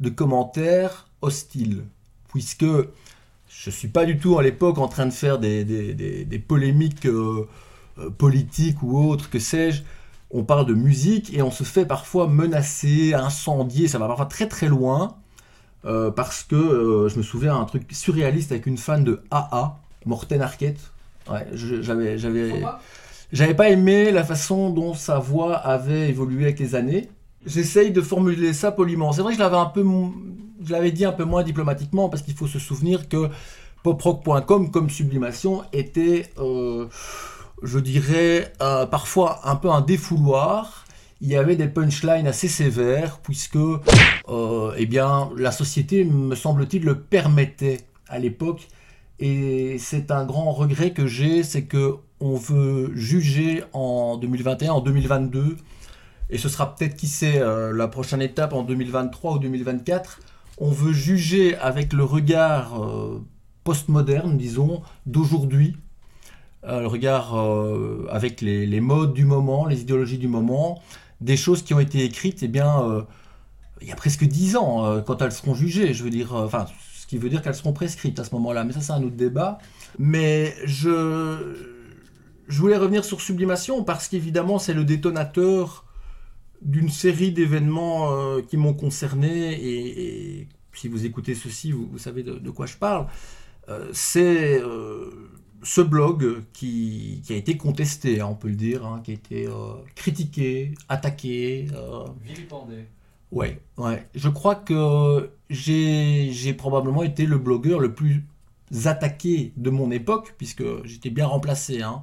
[0.00, 1.84] de commentaires hostiles,
[2.32, 5.94] puisque je ne suis pas du tout à l'époque en train de faire des, des-
[5.94, 7.46] des- des polémiques euh,
[7.98, 9.82] euh, politiques ou autres, que sais-je.
[10.30, 14.48] On parle de musique et on se fait parfois menacer, incendier, ça va parfois très
[14.48, 15.16] très loin.
[15.84, 19.78] Euh, parce que euh, je me souviens un truc surréaliste avec une fan de AA,
[20.06, 20.78] Morten Arquette.
[21.30, 22.62] Ouais, j'avais, j'avais,
[23.32, 27.08] j'avais pas aimé la façon dont sa voix avait évolué avec les années.
[27.46, 29.12] J'essaye de formuler ça poliment.
[29.12, 29.82] C'est vrai que je l'avais un peu,
[30.64, 33.28] je l'avais dit un peu moins diplomatiquement parce qu'il faut se souvenir que
[33.82, 36.86] poprock.com comme sublimation était, euh,
[37.62, 40.84] je dirais, euh, parfois un peu un défouloir.
[41.20, 46.84] Il y avait des punchlines assez sévères puisque, euh, eh bien, la société, me semble-t-il,
[46.84, 47.78] le permettait
[48.08, 48.68] à l'époque.
[49.20, 54.80] Et c'est un grand regret que j'ai, c'est que on veut juger en 2021, en
[54.80, 55.56] 2022,
[56.30, 60.20] et ce sera peut-être qui sait euh, la prochaine étape en 2023 ou 2024.
[60.58, 63.24] On veut juger avec le regard euh,
[63.64, 65.76] postmoderne, disons, d'aujourd'hui,
[66.64, 70.80] euh, le regard euh, avec les, modes du moment, les idéologies du moment,
[71.20, 73.04] des choses qui ont été écrites, eh bien,
[73.80, 77.06] il y a presque dix ans, quand elles seront jugées, je veux dire, enfin, ce
[77.06, 79.58] qui veut dire qu'elles seront prescrites à ce moment-là, mais ça c'est un autre débat.
[79.98, 81.54] Mais je,
[82.48, 85.84] je voulais revenir sur Sublimation parce qu'évidemment c'est le détonateur
[86.64, 91.98] d'une série d'événements euh, qui m'ont concerné et, et si vous écoutez ceci, vous, vous
[91.98, 93.06] savez de, de quoi je parle.
[93.68, 95.10] Euh, c'est euh,
[95.62, 99.14] ce blog qui, qui a été contesté, hein, on peut le dire, hein, qui a
[99.14, 99.48] été
[99.94, 101.68] critiqué, attaqué.
[102.24, 102.86] Vilipendé.
[103.30, 104.06] Ouais, ouais.
[104.14, 108.24] Je crois que j'ai j'ai probablement été le blogueur le plus
[108.84, 111.82] attaqué de mon époque, puisque j'étais bien remplacé.
[111.82, 112.02] Hein.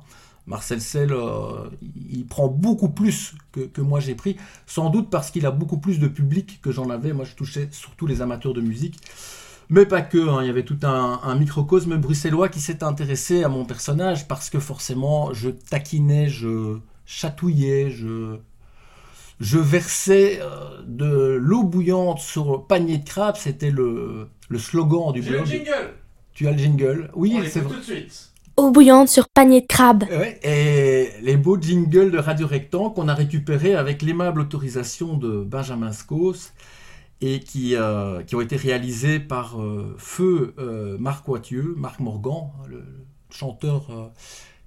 [0.50, 1.70] Marcel Sell, euh,
[2.12, 4.36] il prend beaucoup plus que, que moi j'ai pris,
[4.66, 7.14] sans doute parce qu'il a beaucoup plus de public que j'en avais.
[7.14, 8.98] Moi, je touchais surtout les amateurs de musique.
[9.70, 10.40] Mais pas que, hein.
[10.42, 14.50] il y avait tout un, un microcosme bruxellois qui s'est intéressé à mon personnage parce
[14.50, 18.38] que forcément je taquinais, je chatouillais, je,
[19.40, 25.14] je versais euh, de l'eau bouillante sur le panier de crabe, c'était le, le slogan
[25.14, 25.48] du J'ai le blog.
[25.48, 25.94] jingle
[26.34, 27.76] Tu as le jingle Oui, c'est vrai.
[27.76, 28.32] tout de suite.
[28.60, 30.04] Eau bouillante sur panier de crabe.
[30.12, 35.44] Ouais, et les beaux jingles de Radio Rectan qu'on a récupérés avec l'aimable autorisation de
[35.46, 36.52] Benjamin Scos
[37.22, 42.50] et qui, euh, qui ont été réalisés par euh, Feu euh, Marc Wathieu, Marc Morgan,
[42.68, 42.84] le
[43.30, 44.08] chanteur euh,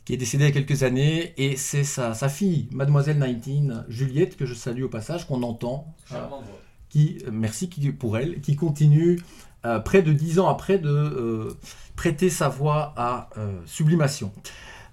[0.06, 3.84] qui est décédé il y a quelques années, et c'est sa, sa fille, Mademoiselle 19,
[3.88, 6.16] Juliette, que je salue au passage, qu'on entend, euh,
[6.88, 9.20] qui, merci qui- pour elle, qui continue
[9.64, 11.56] euh, près de dix ans après de euh,
[11.96, 14.32] prêter sa voix à euh, Sublimation.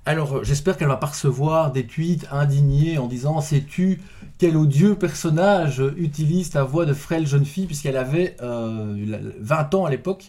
[0.06, 4.02] Alors euh, j'espère qu'elle va pas recevoir des tweets indignés en disant sais-tu
[4.38, 9.74] quel odieux personnage utilise ta voix de frêle jeune fille puisqu'elle avait euh, la- 20
[9.76, 10.26] ans à l'époque.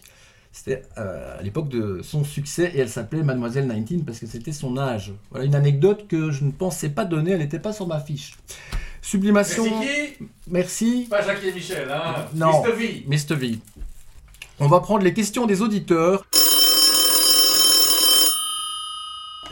[0.53, 4.51] C'était euh, à l'époque de son succès et elle s'appelait Mademoiselle 19 parce que c'était
[4.51, 5.13] son âge.
[5.29, 8.35] Voilà une anecdote que je ne pensais pas donner, elle n'était pas sur ma fiche.
[9.01, 9.63] Sublimation.
[9.63, 9.87] Merci
[10.19, 10.27] qui?
[10.49, 11.07] Merci.
[11.09, 12.61] Pas Jacques et Michel, hein Non.
[12.63, 13.05] V.
[14.59, 16.25] On va prendre les questions des auditeurs.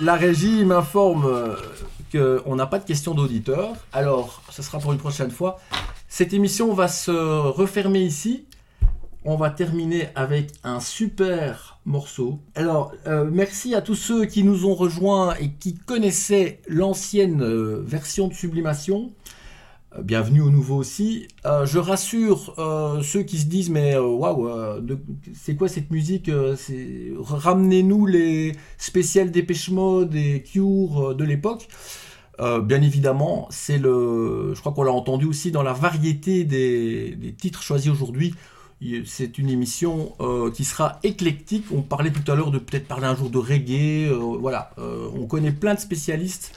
[0.02, 1.56] La régie m'informe euh,
[2.14, 3.74] qu'on n'a pas de questions d'auditeurs.
[3.92, 5.60] Alors, ce sera pour une prochaine fois.
[6.08, 8.46] Cette émission va se refermer ici.
[9.26, 12.40] On va terminer avec un super morceau.
[12.56, 17.84] Alors, euh, merci à tous ceux qui nous ont rejoints et qui connaissaient l'ancienne euh,
[17.86, 19.12] version de Sublimation.
[19.98, 21.28] Bienvenue au nouveau aussi.
[21.45, 24.99] Euh, je rassure euh, ceux qui se disent mais euh, waouh, de-
[25.34, 26.30] c'est quoi cette musique
[27.20, 31.68] Ramenez-nous les spéciales Dépêche Mode et Cure de l'époque.
[32.64, 34.53] Bien évidemment, c'est le.
[34.56, 38.34] Je crois qu'on l'a entendu aussi dans la variété des, des titres choisis aujourd'hui.
[39.06, 40.14] C'est une émission
[40.56, 41.66] qui sera éclectique.
[41.74, 44.10] On parlait tout à l'heure de peut-être parler un jour de reggae.
[44.40, 46.53] voilà, on connaît plein de spécialistes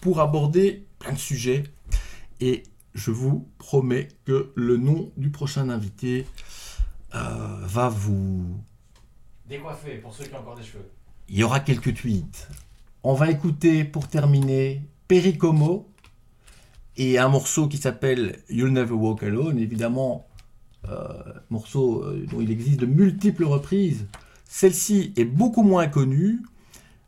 [0.00, 1.64] pour aborder plein de sujets.
[2.40, 2.62] Et
[2.96, 6.26] je vous promets que le nom du prochain invité
[7.14, 8.58] euh, va vous...
[9.46, 10.90] Décoiffé pour ceux qui ont encore des cheveux.
[11.28, 12.48] Il y aura quelques tweets.
[13.02, 15.88] On va écouter pour terminer Pericomo
[16.96, 19.58] et un morceau qui s'appelle You'll Never Walk Alone.
[19.58, 20.26] Évidemment,
[20.88, 24.06] euh, morceau euh, dont il existe de multiples reprises.
[24.46, 26.40] Celle-ci est beaucoup moins connue.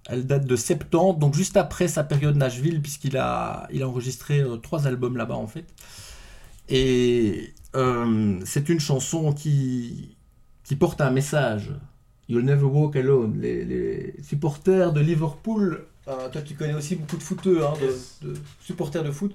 [0.09, 4.41] Elle date de 70, donc juste après sa période Nashville, puisqu'il a, il a enregistré
[4.41, 5.67] euh, trois albums là-bas en fait.
[6.69, 10.17] Et euh, c'est une chanson qui,
[10.65, 11.73] qui porte un message.
[12.29, 13.39] You'll never walk alone.
[13.41, 17.75] Les, les supporters de Liverpool, euh, toi tu connais aussi beaucoup de footeux, hein,
[18.23, 19.35] de, de supporters de foot.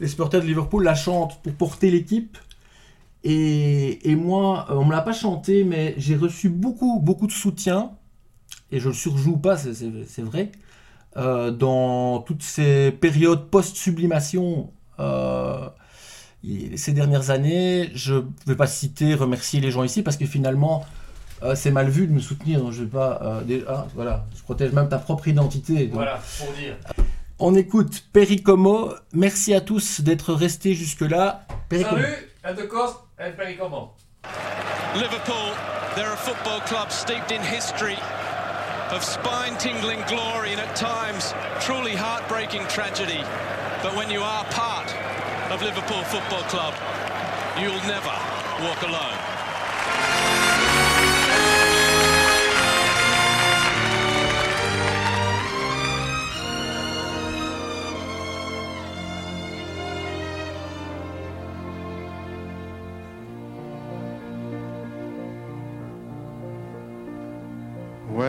[0.00, 2.38] Les supporters de Liverpool la chantent pour porter l'équipe.
[3.24, 7.92] Et, et moi, on me l'a pas chanté, mais j'ai reçu beaucoup, beaucoup de soutien.
[8.72, 10.50] Et je le surjoue pas, c'est- vrai.
[11.18, 15.68] euh, dans toutes ces périodes post-sublimation euh,
[16.42, 20.24] et ces dernières années, je ne vais pas citer, remercier les gens ici parce que
[20.24, 20.86] finalement,
[21.42, 22.60] euh, c'est mal vu de me soutenir.
[22.60, 23.20] donc je vais pas.
[23.46, 25.84] euh, ah, voilà, je protège même ta propre identité.
[25.86, 25.94] donc.
[25.96, 26.76] Voilà, pour dire.
[27.38, 28.92] On écoute Pericomo.
[29.12, 31.46] Merci à tous d'être restés jusque-là.
[31.70, 32.04] Salut,
[32.44, 33.90] and the cost, and Pericomo.
[34.94, 35.52] Liverpool,
[35.94, 37.96] they're a football club steeped in history
[38.92, 41.32] of spine tingling glory and at times
[41.64, 43.24] truly heartbreaking tragedy.
[43.82, 44.94] But when you are part
[45.50, 46.74] of Liverpool Football Club,
[47.58, 48.12] you'll never
[48.60, 49.31] walk alone.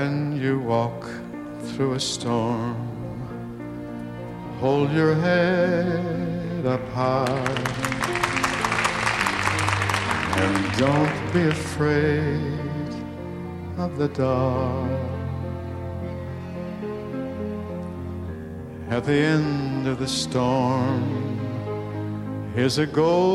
[0.03, 1.01] When you walk
[1.67, 2.75] through a storm,
[4.59, 7.47] hold your head up high
[10.43, 12.91] and don't be afraid
[13.77, 14.91] of the dark.
[18.89, 21.03] At the end of the storm
[22.57, 23.25] is a golden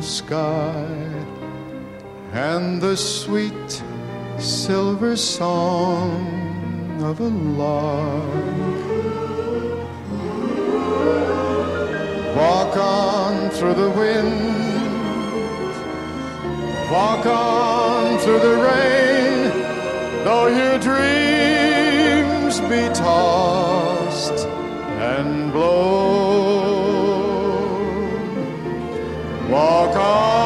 [0.00, 0.86] sky
[2.32, 3.82] and the sweet
[4.40, 8.24] silver song of a lark.
[12.36, 14.40] Walk on through the wind,
[16.90, 19.50] walk on through the rain,
[20.24, 25.98] though your dreams be tossed and blown.
[29.50, 30.37] Walk on,